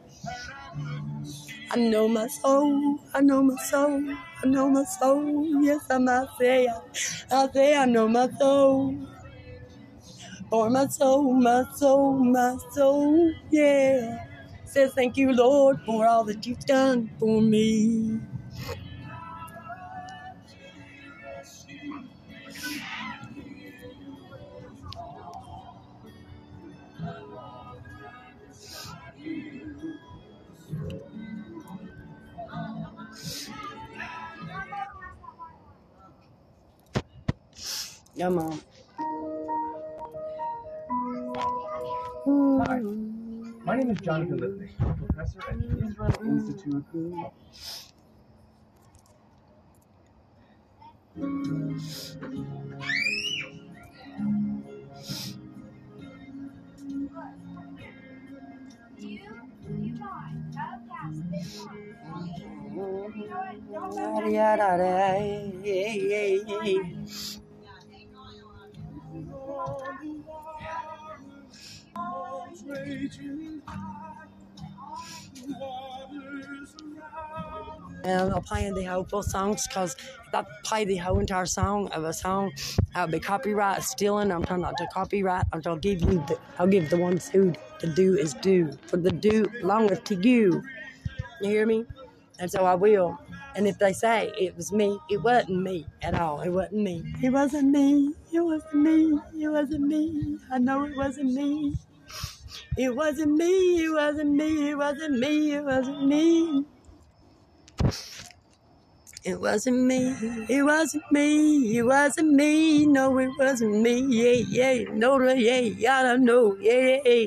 [1.71, 4.03] I know my soul, I know my soul,
[4.43, 5.63] I know my soul.
[5.63, 6.81] Yes, I must say, I,
[7.31, 8.97] I say I know my soul.
[10.51, 14.27] For my soul, my soul, my soul, yeah.
[14.65, 18.21] Says thank you, Lord, for all that you've done for me.
[38.21, 38.27] Hi.
[43.65, 44.77] My name is Jonathan Lipnick.
[44.77, 47.33] Professor at the Israel Institute of
[78.21, 79.97] And I'm playing the whole full songs because
[80.29, 82.53] if I play the whole entire song of a song,
[82.95, 84.31] I'll be copyright stealing.
[84.31, 85.47] I'm trying not to copyright.
[85.55, 88.73] I'm to give you the, I'll give the ones who the due is due.
[88.87, 90.63] For the due belongeth to you.
[91.41, 91.87] You hear me?
[92.39, 93.19] And so I will.
[93.57, 96.43] And if they say it was me, it wasn't me at all.
[96.43, 97.03] It wasn't me.
[97.23, 98.15] It wasn't me.
[98.33, 99.19] It wasn't me.
[99.41, 100.39] It wasn't me.
[100.53, 101.75] I know it wasn't me.
[102.77, 103.85] It wasn't me.
[103.85, 104.71] It wasn't me.
[104.71, 105.55] It wasn't me.
[105.55, 106.67] It wasn't me.
[109.23, 110.17] It wasn't me.
[110.49, 111.77] It wasn't me.
[111.77, 112.87] It wasn't me.
[112.87, 114.01] No, it wasn't me.
[114.09, 114.85] Yeah, yeah.
[114.95, 115.99] No, yeah.
[115.99, 116.57] I don't know.
[116.59, 117.27] Yeah, yeah.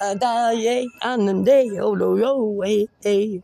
[0.00, 0.52] I die.
[0.52, 0.84] Yeah.
[1.02, 1.44] I know.
[1.44, 1.80] Yeah.
[1.80, 2.62] Oh, no, no.
[2.64, 3.40] Yeah, yeah.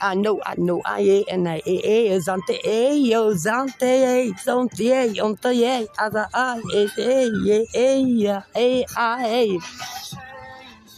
[0.00, 4.80] I know, I know, I yeah, and I eh eh zante eh yo eh zonte
[4.80, 9.58] eh onte eh aza I eh eh yeah eh yeah eh I eh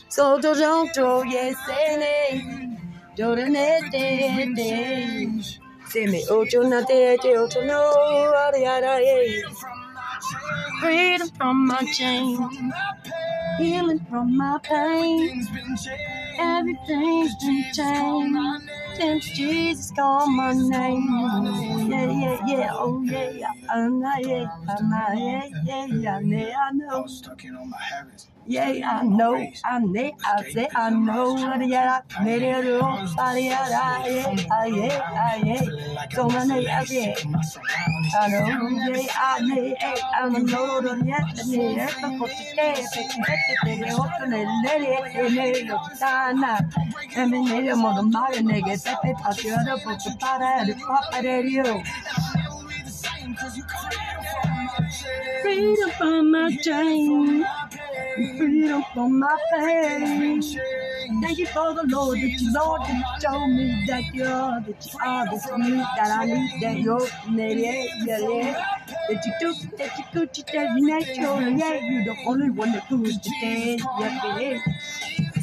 [0.08, 2.81] so do don't do yes eh do
[3.18, 5.42] ne de de
[5.90, 6.80] se me ocho na
[8.74, 9.42] ara eh
[10.80, 12.38] freedom from my chain
[13.58, 15.46] healing from my pain
[16.38, 21.08] everything's been changed since Jesus called my name.
[21.90, 26.56] Yeah, yeah, yeah, oh yeah, yeah, I know, yeah, I know, yeah, yeah, yeah, yeah,
[26.68, 27.06] I know.
[27.06, 28.28] Stuck in all my habits.
[28.44, 32.98] Yeah, I know, I know, I say I know, yeah, I made it all,
[33.38, 35.62] yeah, yeah, yeah, yeah,
[36.10, 37.14] so many, yeah.
[38.14, 39.76] I know, yeah, I know,
[40.14, 42.84] I know, yeah, yeah, but today,
[43.64, 46.44] they open it, let it, and they look down,
[47.14, 50.16] and then they don't want to marry niggas, that they pass you up, but the
[50.18, 51.82] part of the pop of you.
[55.42, 57.44] Freedom from my chain.
[58.14, 60.42] Freedom from my pain.
[61.22, 64.86] Thank you for the Lord that you Lord that you show me that you're that
[64.86, 67.08] you are the me that I need that you're
[67.58, 68.66] yeah, yeah, yeah.
[69.08, 72.88] That you do that you could that you natural yeah you're the only one that
[72.88, 74.58] could stand yeah yeah.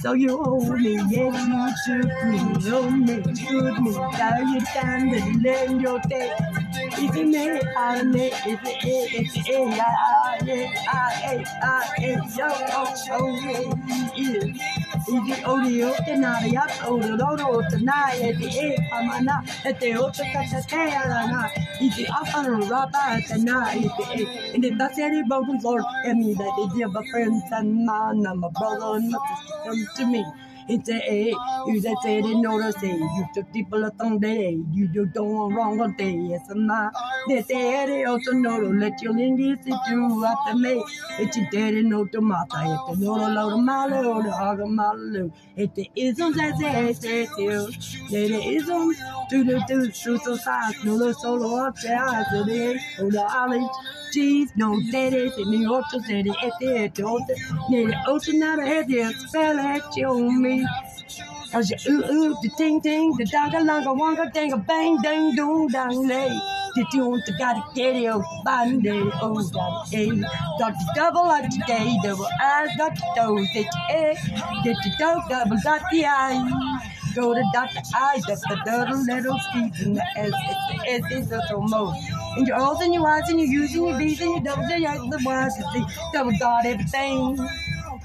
[0.02, 1.48] So you hold me, yes,
[1.88, 2.38] you took me,
[2.70, 6.34] hold me, took me, down your time to lend your day.
[6.74, 7.26] If you
[7.58, 12.28] it, I made it, if it is, if it is, I, I, I, I, I,
[12.38, 14.99] yo, oh, oh, yeah, yeah.
[15.12, 18.56] If you owe the oath, then I, ya, oh, the Lord, oh, tonight, if it
[18.56, 21.52] is, I'm a not, if the oath, that's a day, I'm not.
[21.82, 25.48] If you up on a robber, tonight, if it is, and if that's any boat,
[25.64, 29.20] Lord, and me, that they give a friend and man, and my brother and my
[29.20, 30.26] sister come to me.
[30.70, 31.36] It's a A,
[31.68, 35.06] you that say they know the say, you took people a tongue day, you do
[35.08, 36.94] don't wrong on day, yes, and not.
[37.28, 40.26] They say they also know to let you in this, it you.
[40.26, 40.84] After me.
[41.20, 42.58] It's a daddy know to mata,
[42.90, 45.34] it's a no load of my load, the hog of my load.
[45.56, 48.98] It's the isms that say, say, say, the isms,
[49.32, 54.20] to the two, to the size, no the solo up the eyes, the the.
[54.20, 57.00] Cheese, no daddy, in New York, city, at the edge,
[57.70, 60.66] near the ocean, out of here, spell at you on me.
[61.52, 65.36] Cause you ooh ooh, the ting ting, the danga langa wanga dang a bang dang
[65.36, 66.30] doom dang lay.
[66.76, 69.40] The tune to got a daddy oh band oh
[69.92, 70.06] eh?
[70.06, 74.18] got a got the double like today, double eyes got the toes, the egg,
[74.64, 76.79] get the dog double got the eye.
[77.16, 77.82] Go to Dr.
[77.96, 82.00] I, that's the little little speech in the S, it's the S is the.
[82.38, 84.72] And your O's and your Y's and your U's and your B's and your doubles
[84.72, 87.38] and your X's and Y's, you see, double dot everything.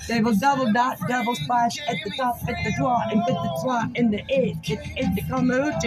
[0.09, 3.89] Will double dot, double splash at the top, at the draw, and put the slot
[3.95, 4.71] in the edge.
[4.71, 5.83] It's it's the come out,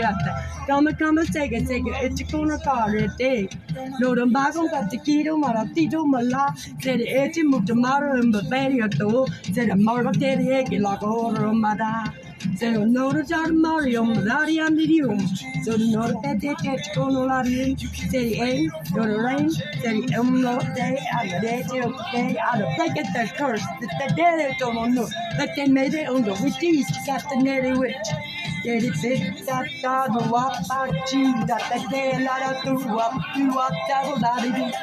[0.65, 3.49] come come take it, take it, it's a corner car, it's day.
[3.99, 8.15] No, the bago got the key to maratito mala, said the edge, move the matter
[8.15, 12.11] and the barrier to, said the marble dead egg, like a order mada.
[12.57, 15.19] Se lo noro jar Mario, Lari and the you.
[15.63, 17.75] So the noro pet it, kono lari,
[18.09, 22.95] say a, no the rain, say um no day, and day till day, the break
[22.95, 25.07] it the curse, the dead don't know,
[25.37, 27.95] but they made it on the witches, got the netty witch.
[28.63, 28.79] Day,
[32.23, 32.49] la da,
[32.97, 34.73] up, do up, double, da, di,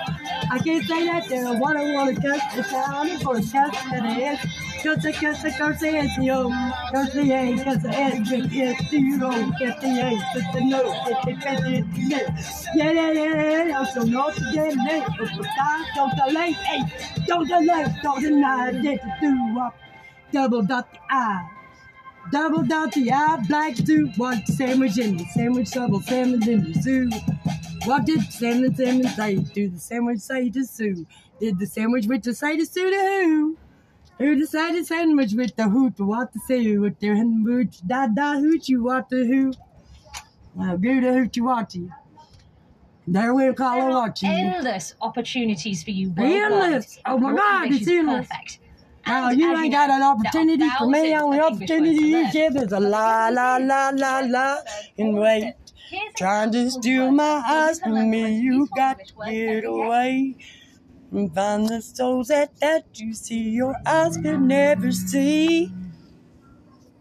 [0.50, 4.04] I can't say that there, I wanna wanna catch the town for a catch that
[4.04, 4.63] it is.
[4.84, 6.68] The the the the the the
[15.96, 16.82] don't delay, hey,
[17.26, 19.74] don't delay, don't deny, to do up.
[20.30, 21.48] Double dot the I.
[22.30, 26.80] Double dot the I, black stew, one sandwich in the sandwich, double sandwich in the
[26.82, 27.08] zoo.
[27.86, 29.36] What did Salmon Salmon say?
[29.36, 31.06] Do the sandwich say to Sue?
[31.40, 33.56] Did the sandwich with the say to Sue to who?
[34.18, 38.80] Who decided sandwich with the hoot what to say with their hooch da da hoochie
[38.80, 39.52] what the who?
[40.54, 41.90] Now go to hoochie watchy.
[43.06, 46.52] There we'll call There a are endless opportunities for you worldwide.
[46.52, 46.98] Endless.
[47.04, 48.28] Oh my God, it's endless.
[48.28, 48.58] Perfect.
[49.06, 51.14] Now you ain't got an opportunity for me.
[51.14, 54.58] Only opportunity you give is a la la la la la
[54.96, 55.54] and wait.
[56.16, 60.36] Trying to steal my eyes from me, you got to get away
[61.14, 65.72] and find the souls that, that you see your eyes could never see.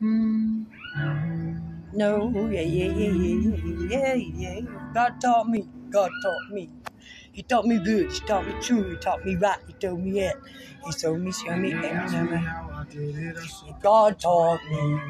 [0.02, 0.66] Mm.
[1.94, 3.58] No, yeah, yeah, yeah,
[3.90, 4.62] yeah, yeah, yeah.
[4.94, 6.70] God taught me, God taught me.
[7.34, 10.20] He taught me good, he taught me true, he taught me right, he told me
[10.22, 10.36] it.
[10.86, 12.54] He told me, show me, and
[13.82, 15.02] God taught me.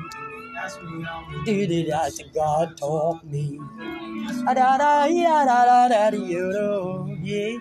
[1.46, 3.60] Did it, I said, God taught me.
[4.48, 7.58] Ah, da, da, da, da, da, da, you know, yeah.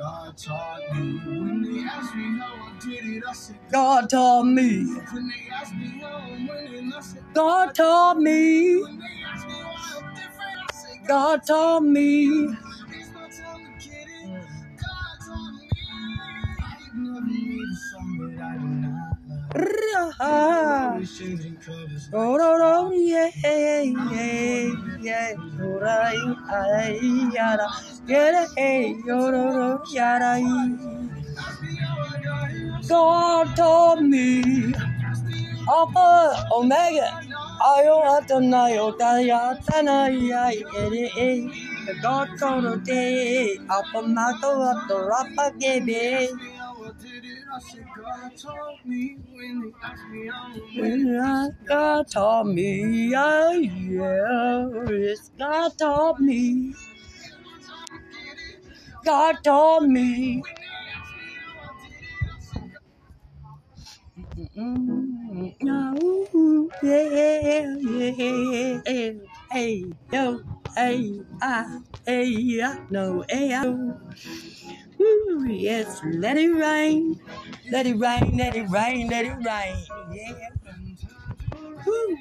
[0.00, 1.20] God taught me.
[1.26, 4.84] When they asked me how I did it, I said, God taught me.
[4.86, 8.82] when they asked me how I'm winning, I said, God taught me.
[8.82, 12.48] when they asked me why I'm different, I said, God taught me.
[19.54, 21.02] Oh,
[22.12, 23.82] no, no, yeah, yeah,
[25.00, 25.32] yeah.
[25.60, 26.12] Oh, oh,
[29.88, 30.40] me I
[32.88, 34.74] God told me,
[35.68, 37.20] Alpha, Omega,
[38.20, 41.50] Atanayo, Daya, Tanaya, Ede,
[41.86, 45.58] the God told day, Alpha Mato, the Rapa
[46.98, 47.44] Gebe.
[47.96, 50.30] God told me when they asked me
[50.80, 56.74] When When God told me, yeah, yeah, it's God told me.
[59.04, 60.42] God told me.
[64.56, 69.12] Mm, no, yeah, yeah,
[69.52, 70.40] hey, yo,
[70.76, 74.00] hey, ah, hey, no, hey, oh.
[74.98, 77.20] Woo, yes, let it rain,
[77.70, 79.76] let it rain, let it rain, let it rain,
[80.12, 80.48] yeah.
[81.86, 82.16] Woo.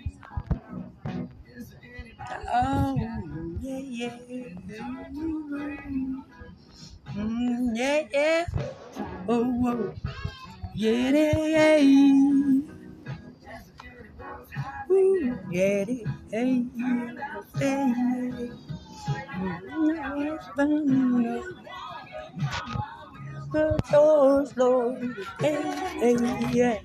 [2.53, 2.95] Oh,
[3.61, 4.17] yeah, yeah.
[7.15, 8.45] Mm, yeah, yeah.
[9.27, 9.93] Oh, whoa.
[10.75, 12.61] Yeah, yeah, yeah.
[14.91, 15.85] Ooh, yeah,
[16.31, 16.63] yeah,
[17.59, 18.68] yeah.
[23.51, 25.15] The doors, Lord.
[25.39, 25.61] Hey,
[25.99, 26.79] hey, yeah.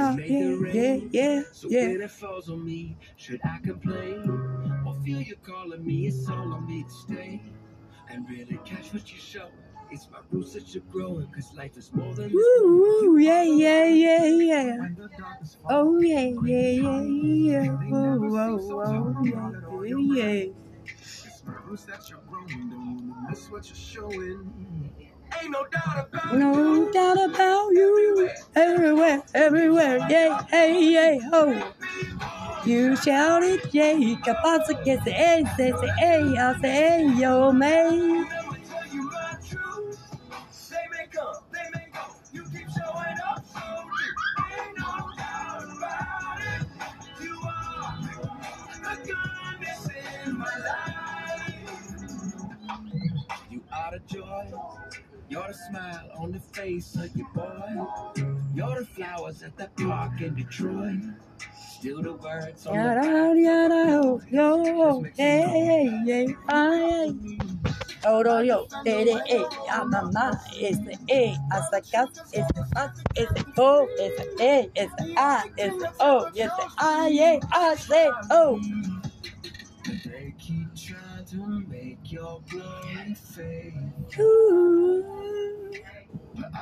[0.00, 1.88] Yeah, yeah, yeah, So yeah.
[1.88, 4.82] when it falls on me, should I complain?
[4.86, 6.06] Or feel you calling me?
[6.06, 7.42] It's all on me to stay.
[8.10, 9.48] And really catch what you show.
[9.90, 13.84] It's my roots that you're growing, cause life is more than Woo, woo, yeah, yeah,
[13.86, 14.78] yeah, yeah.
[14.78, 17.76] When the darkness falls, Oh, yeah, yeah, yeah, yeah.
[17.92, 19.24] Oh, oh,
[19.68, 20.44] oh, yeah, yeah.
[21.46, 22.70] Roots that you're growing.
[22.70, 24.90] Don't wanna miss what you're showing.
[25.42, 26.92] Ain't no doubt about No you.
[26.92, 28.30] doubt about you.
[28.56, 31.72] Everywhere, everywhere, yeah, hey, yeah, ho.
[32.64, 37.66] You shouted, yeah, capaz que se es, se se ey, hace ey, yo, me.
[37.66, 38.29] Never tell
[55.50, 57.84] The smile on the face of your boy.
[58.54, 61.00] You're the flowers at the park in Detroit.
[61.58, 67.16] Still the words on the Yada, yada, ho, yo, hey, yeah, ay.
[68.06, 74.28] Oro yo, tere, eh, ya mamá, ese, eh, hasta casa, ese, faz, ese, oh, ese,
[74.38, 78.60] eh, ese, ah, ese, oh, ese, ah, yeah, ah, say, oh.
[80.04, 83.92] They keep trying to make your glory fade.
[84.20, 85.29] Ooh.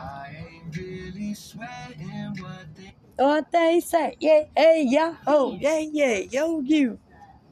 [0.08, 5.80] But I ain't really sweating what they What they say, yeah, hey, yeah, oh, yeah,
[5.92, 7.00] yeah, yo, you.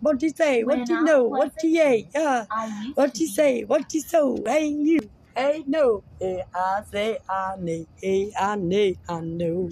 [0.01, 2.47] What you say, what When you I know, what you yeah, yeah.
[2.95, 5.01] What you say, what you so, hey, you.
[5.37, 9.71] Hey, no, hey, I say, I need, hey, I need, I know.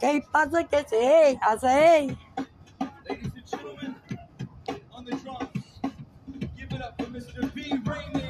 [0.00, 1.68] ¿Qué pasa que se, hey, I say,
[2.08, 2.18] hey.
[3.10, 3.96] Ladies and gentlemen,
[4.92, 5.80] on the drums,
[6.56, 7.54] give it up for Mr.
[7.54, 7.74] B.
[7.86, 8.25] Rainey.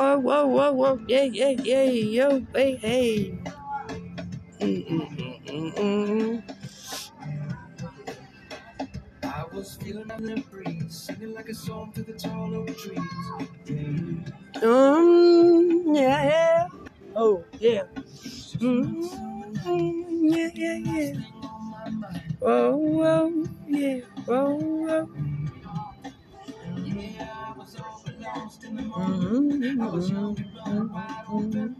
[0.00, 3.34] Whoa, whoa, whoa, whoa, yeah, yeah, yeah, yo, hey, hey.
[4.60, 6.42] Mm, mm, mm, mm, mm.
[9.24, 13.00] I was feeling on the breeze, singing like a song to the tall oak trees.
[14.62, 16.68] Um, yeah, yeah.
[17.16, 17.84] Oh, yeah.
[18.58, 19.04] Mm,
[20.32, 21.14] yeah, yeah, yeah.
[22.40, 25.10] Whoa, whoa, yeah, whoa, whoa.
[26.76, 29.80] Yeah, I was all Mm-hmm.
[29.80, 31.76] I.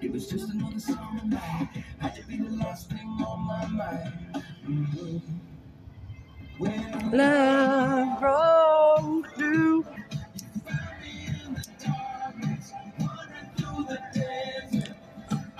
[0.00, 1.68] It was just another summer night.
[1.98, 4.12] Had to be the last thing on my mind.
[4.66, 5.22] Mhm.
[8.22, 9.84] Road through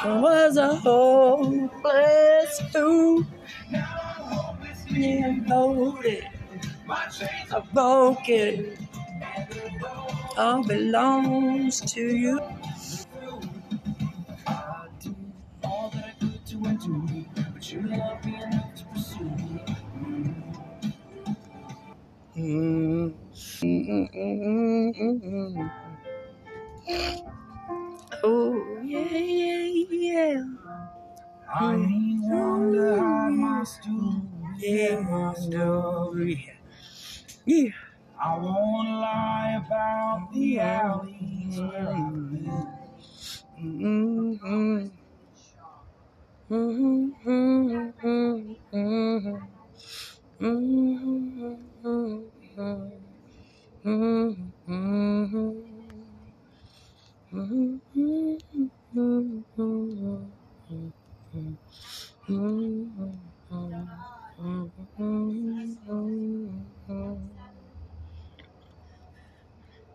[0.04, 3.24] was a hopeless fool.
[4.90, 6.28] Yeah, loaded,
[7.52, 8.76] a broken,
[10.38, 12.40] all belongs to you.
[14.46, 15.16] I did
[15.64, 19.30] all that I could to undo, but you loved me enough to pursue.
[28.24, 30.44] Oh, yeah, yeah, yeah.
[31.54, 34.39] I ain't one to hide my story.
[34.58, 36.50] Yeah, my story.
[37.46, 37.70] Yeah.
[38.20, 42.68] I won't lie about the alleys where I've been.
[43.58, 44.88] Mm-hmm.
[46.50, 47.10] Mm-hmm.
[48.02, 49.36] Mm-hmm.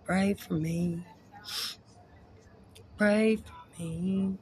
[0.05, 1.03] Pray for me.
[2.97, 4.37] Pray for me.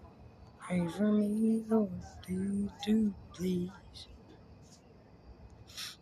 [0.59, 1.89] Pray for me, Lord.
[2.27, 3.69] Do, do, please.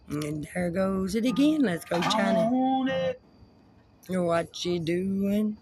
[0.09, 1.61] And there goes it again.
[1.61, 2.49] Let's go, China.
[4.09, 5.57] What you doing?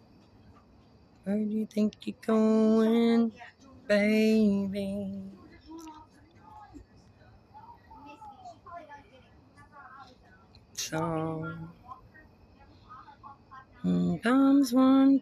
[1.25, 3.33] Where do you think you're going,
[3.87, 5.38] baby?
[10.89, 11.69] Song.
[14.23, 15.21] Comes one,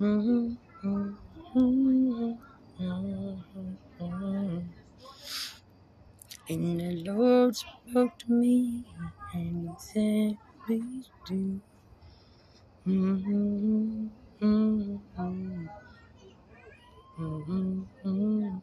[0.00, 0.58] mhm.
[6.48, 8.84] And the Lord spoke to me,
[9.32, 10.36] and He said,
[10.66, 11.60] Please do.
[12.86, 15.00] Mhm, mhm,
[18.04, 18.62] mhm,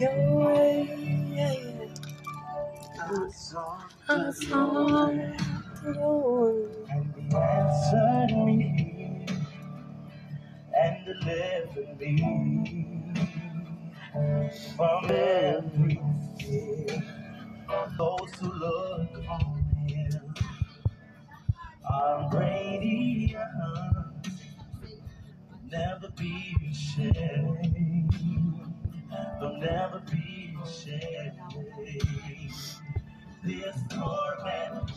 [0.00, 1.86] Your way, yeah.
[3.00, 3.78] I saw
[4.08, 5.08] I saw
[33.42, 34.90] This torment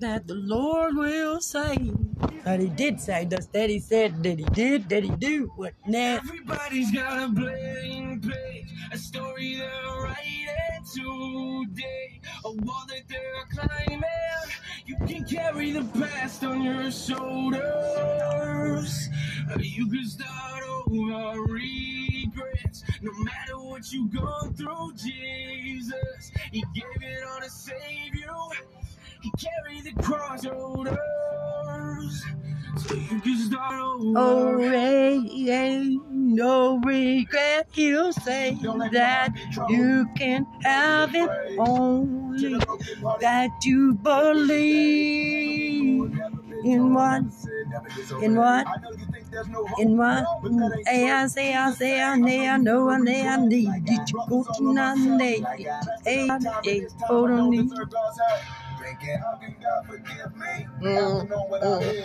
[0.00, 1.96] That the Lord will save.
[2.44, 5.52] That he did say, just that he said that he did, that he do.
[5.56, 6.28] What next?
[6.28, 14.02] Everybody's got a blank page, a story they're writing today, a wall that they're climbing.
[14.86, 17.62] You can carry the past on your shoulders,
[19.58, 22.82] You can start over regrets.
[23.00, 28.83] No matter what you go through, Jesus, He gave it all to save you.
[29.24, 29.30] He
[29.80, 30.96] the cross shoulders.
[32.76, 34.18] So you can start over.
[34.18, 37.68] Oh, ain't, ain't no regret.
[37.72, 38.58] He'll say
[38.92, 39.30] that
[39.70, 42.58] you can have it only
[43.20, 44.60] that you believe
[46.64, 47.22] in what,
[48.20, 48.66] in what,
[49.78, 50.26] in what.
[50.86, 54.26] Hey, I say, I say, I know, I know, I know, I need it to
[54.28, 55.44] go to day.
[56.04, 56.28] Hey,
[56.62, 57.70] hey, hold on,
[60.80, 61.28] Mm,
[61.62, 62.04] mm.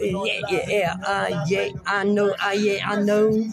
[0.00, 3.44] Yeah, yeah, yeah, uh, yeah, I know, uh, yeah, I know.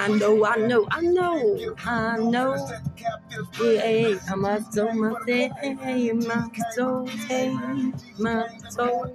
[0.00, 2.54] I know, I know, I know, I know.
[3.60, 7.54] Yeah, hey, my soul, my hey, my soul, hey,
[8.18, 9.14] my soul.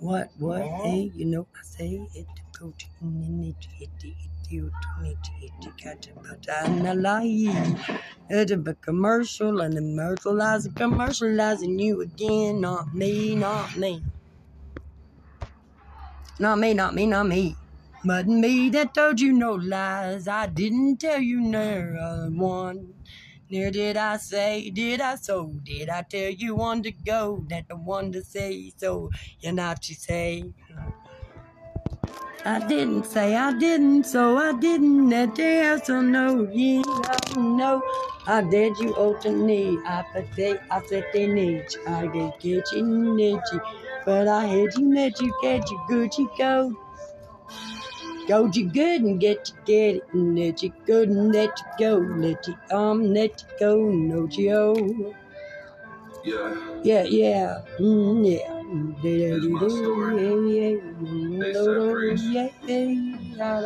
[0.00, 2.26] What, what, hey, you know, I say it,
[2.58, 4.14] go to Ninity, it, it,
[4.50, 7.76] you to me, it, it, got to, but I'm a lie.
[8.30, 14.04] It's a commercial and commercializing, commercializing you again, not me, not me.
[16.38, 17.56] Not me, not me, not me.
[18.04, 20.28] But me that told you no lies.
[20.28, 22.94] I didn't tell you never one.
[23.50, 25.46] Near did I say, did I so?
[25.64, 27.44] Did I tell you one to go?
[27.48, 29.10] That the one to say so?
[29.40, 30.44] You're not to say.
[32.44, 35.08] I didn't say I didn't, so I didn't.
[35.10, 37.82] That yes or no, yeah, I know.
[38.26, 39.80] I did you to need.
[39.84, 40.04] I
[40.36, 41.84] say, I said they need you.
[41.86, 42.86] I get get you,
[43.16, 43.60] need you.
[44.06, 46.76] But I had you, let you get you good, you go.
[48.30, 51.66] Go you good and get you get it, and let you good and let you
[51.78, 51.98] go.
[51.98, 55.16] Let you um, let you go, no Joe.
[56.24, 56.54] Yeah.
[56.82, 58.62] Yeah, yeah, mm, yeah.
[59.02, 60.16] Here's my story.
[62.16, 62.96] Yeah, They
[63.36, 63.64] said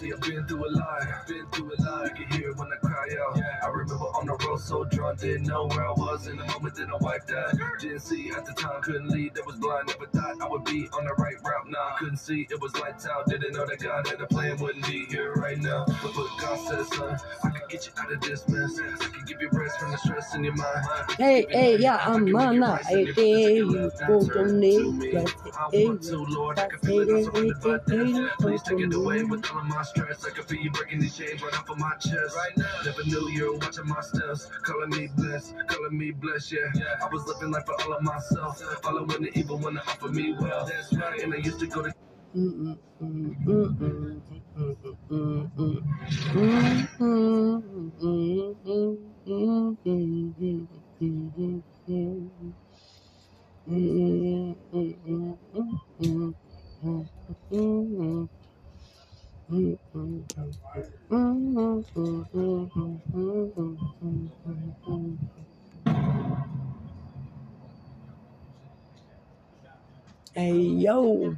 [0.00, 2.18] See, I've been through a lot, been through a lot.
[2.18, 3.38] You can hear it when I cry out.
[3.62, 6.76] I remember on the road so drunk, didn't know where I was in the moment
[6.76, 7.52] that I wiped out.
[7.78, 9.88] Didn't see at the time, couldn't lead, that was blind.
[9.88, 11.68] Never thought I would be on the right route.
[11.68, 13.26] Now couldn't see, it was lights out.
[13.26, 15.84] Didn't know that God had a plan, wouldn't be here right now.
[15.86, 18.80] But what God said, son, I can get you out of this mess.
[18.80, 20.86] I can give you rest from the stress in your mind.
[21.18, 26.02] Hey, hey, yeah, I'm mana, hey, hey, you go to me, yes, I hey, want
[26.04, 26.58] to, Lord.
[26.58, 27.10] I can feel it.
[27.10, 28.38] I'm surrounded by death.
[28.38, 30.24] Please take it away with all of my stress.
[30.26, 32.36] I can feel you breaking these chains right off of my chest.
[32.36, 32.66] Right now.
[32.84, 34.46] Never knew you were watching my steps.
[34.62, 35.54] Calling me blessed.
[35.68, 36.82] Calling me blessed, yeah.
[37.02, 38.60] I was living life for all of myself.
[38.82, 40.64] Following the evil when they offer me well.
[40.66, 41.20] That's right.
[41.22, 41.92] And I used to go to
[42.36, 44.22] Mm, mm, mm,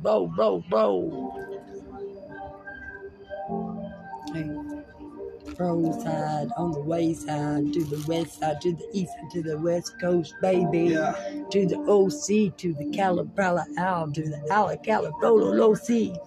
[0.02, 1.32] bro, bro, bro.
[4.34, 4.50] Hey,
[5.54, 9.42] pro side, on the west side, to the west side, to the east side, to
[9.42, 10.88] the west coast, baby.
[11.50, 16.18] To the OC, to the Calabrella Owl, to the Ala Calabrolo OC.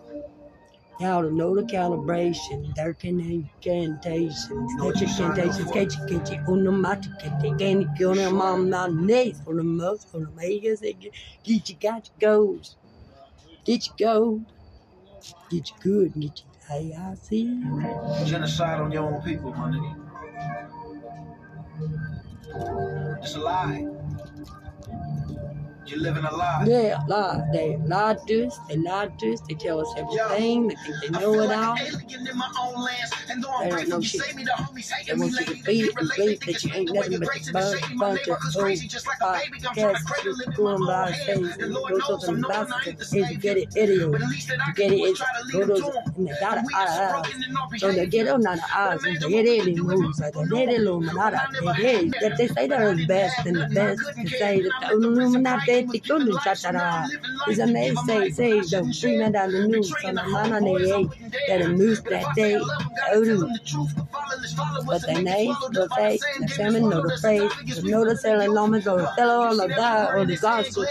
[1.02, 4.48] Y'all to know the calibration, their incantations,
[4.80, 10.22] their incantations, catchy, catchy, onomati, catchy, candy, gonna mom, my knees, on the most, on
[10.22, 11.04] the megas, get
[11.70, 12.78] you, got your goals,
[13.66, 14.46] get your gold,
[15.50, 18.26] get you good, get you AIC.
[18.28, 20.02] Genocide on your own people, my nigga.
[23.22, 23.95] It's a lie.
[25.88, 26.66] You're living a lie.
[26.68, 27.48] Yeah, lie.
[27.54, 28.60] They lie to us.
[28.68, 29.42] They lie to us.
[29.42, 30.68] They tell us everything.
[30.68, 31.76] They think they know it all.
[31.76, 34.22] They don't know shit.
[35.06, 38.28] They want you to be and believe that you ain't nothing but a bunch, bunch
[38.28, 38.78] of old
[39.22, 44.24] podcasts going by saying go to some bastards, educated idiots.
[44.50, 45.22] Educated idiots.
[45.52, 47.32] Go to and they got an eye.
[47.78, 51.38] So they get on the eyes and they get in moves like they did Illuminati.
[51.54, 52.16] They did.
[52.22, 56.32] That they say they're the best and the best to say that the Illuminati kunu
[56.44, 57.08] chatara.
[57.50, 57.98] Is amazing.
[58.06, 59.94] Say, say, the three men down the news.
[60.02, 61.10] So the man on the eight
[61.48, 62.60] that a moose that day.
[63.14, 63.48] Odu.
[64.86, 68.88] But they nay, but they, the salmon, no the praise, the no the selling lomans,
[68.88, 70.86] or the fellow on the or the gospel.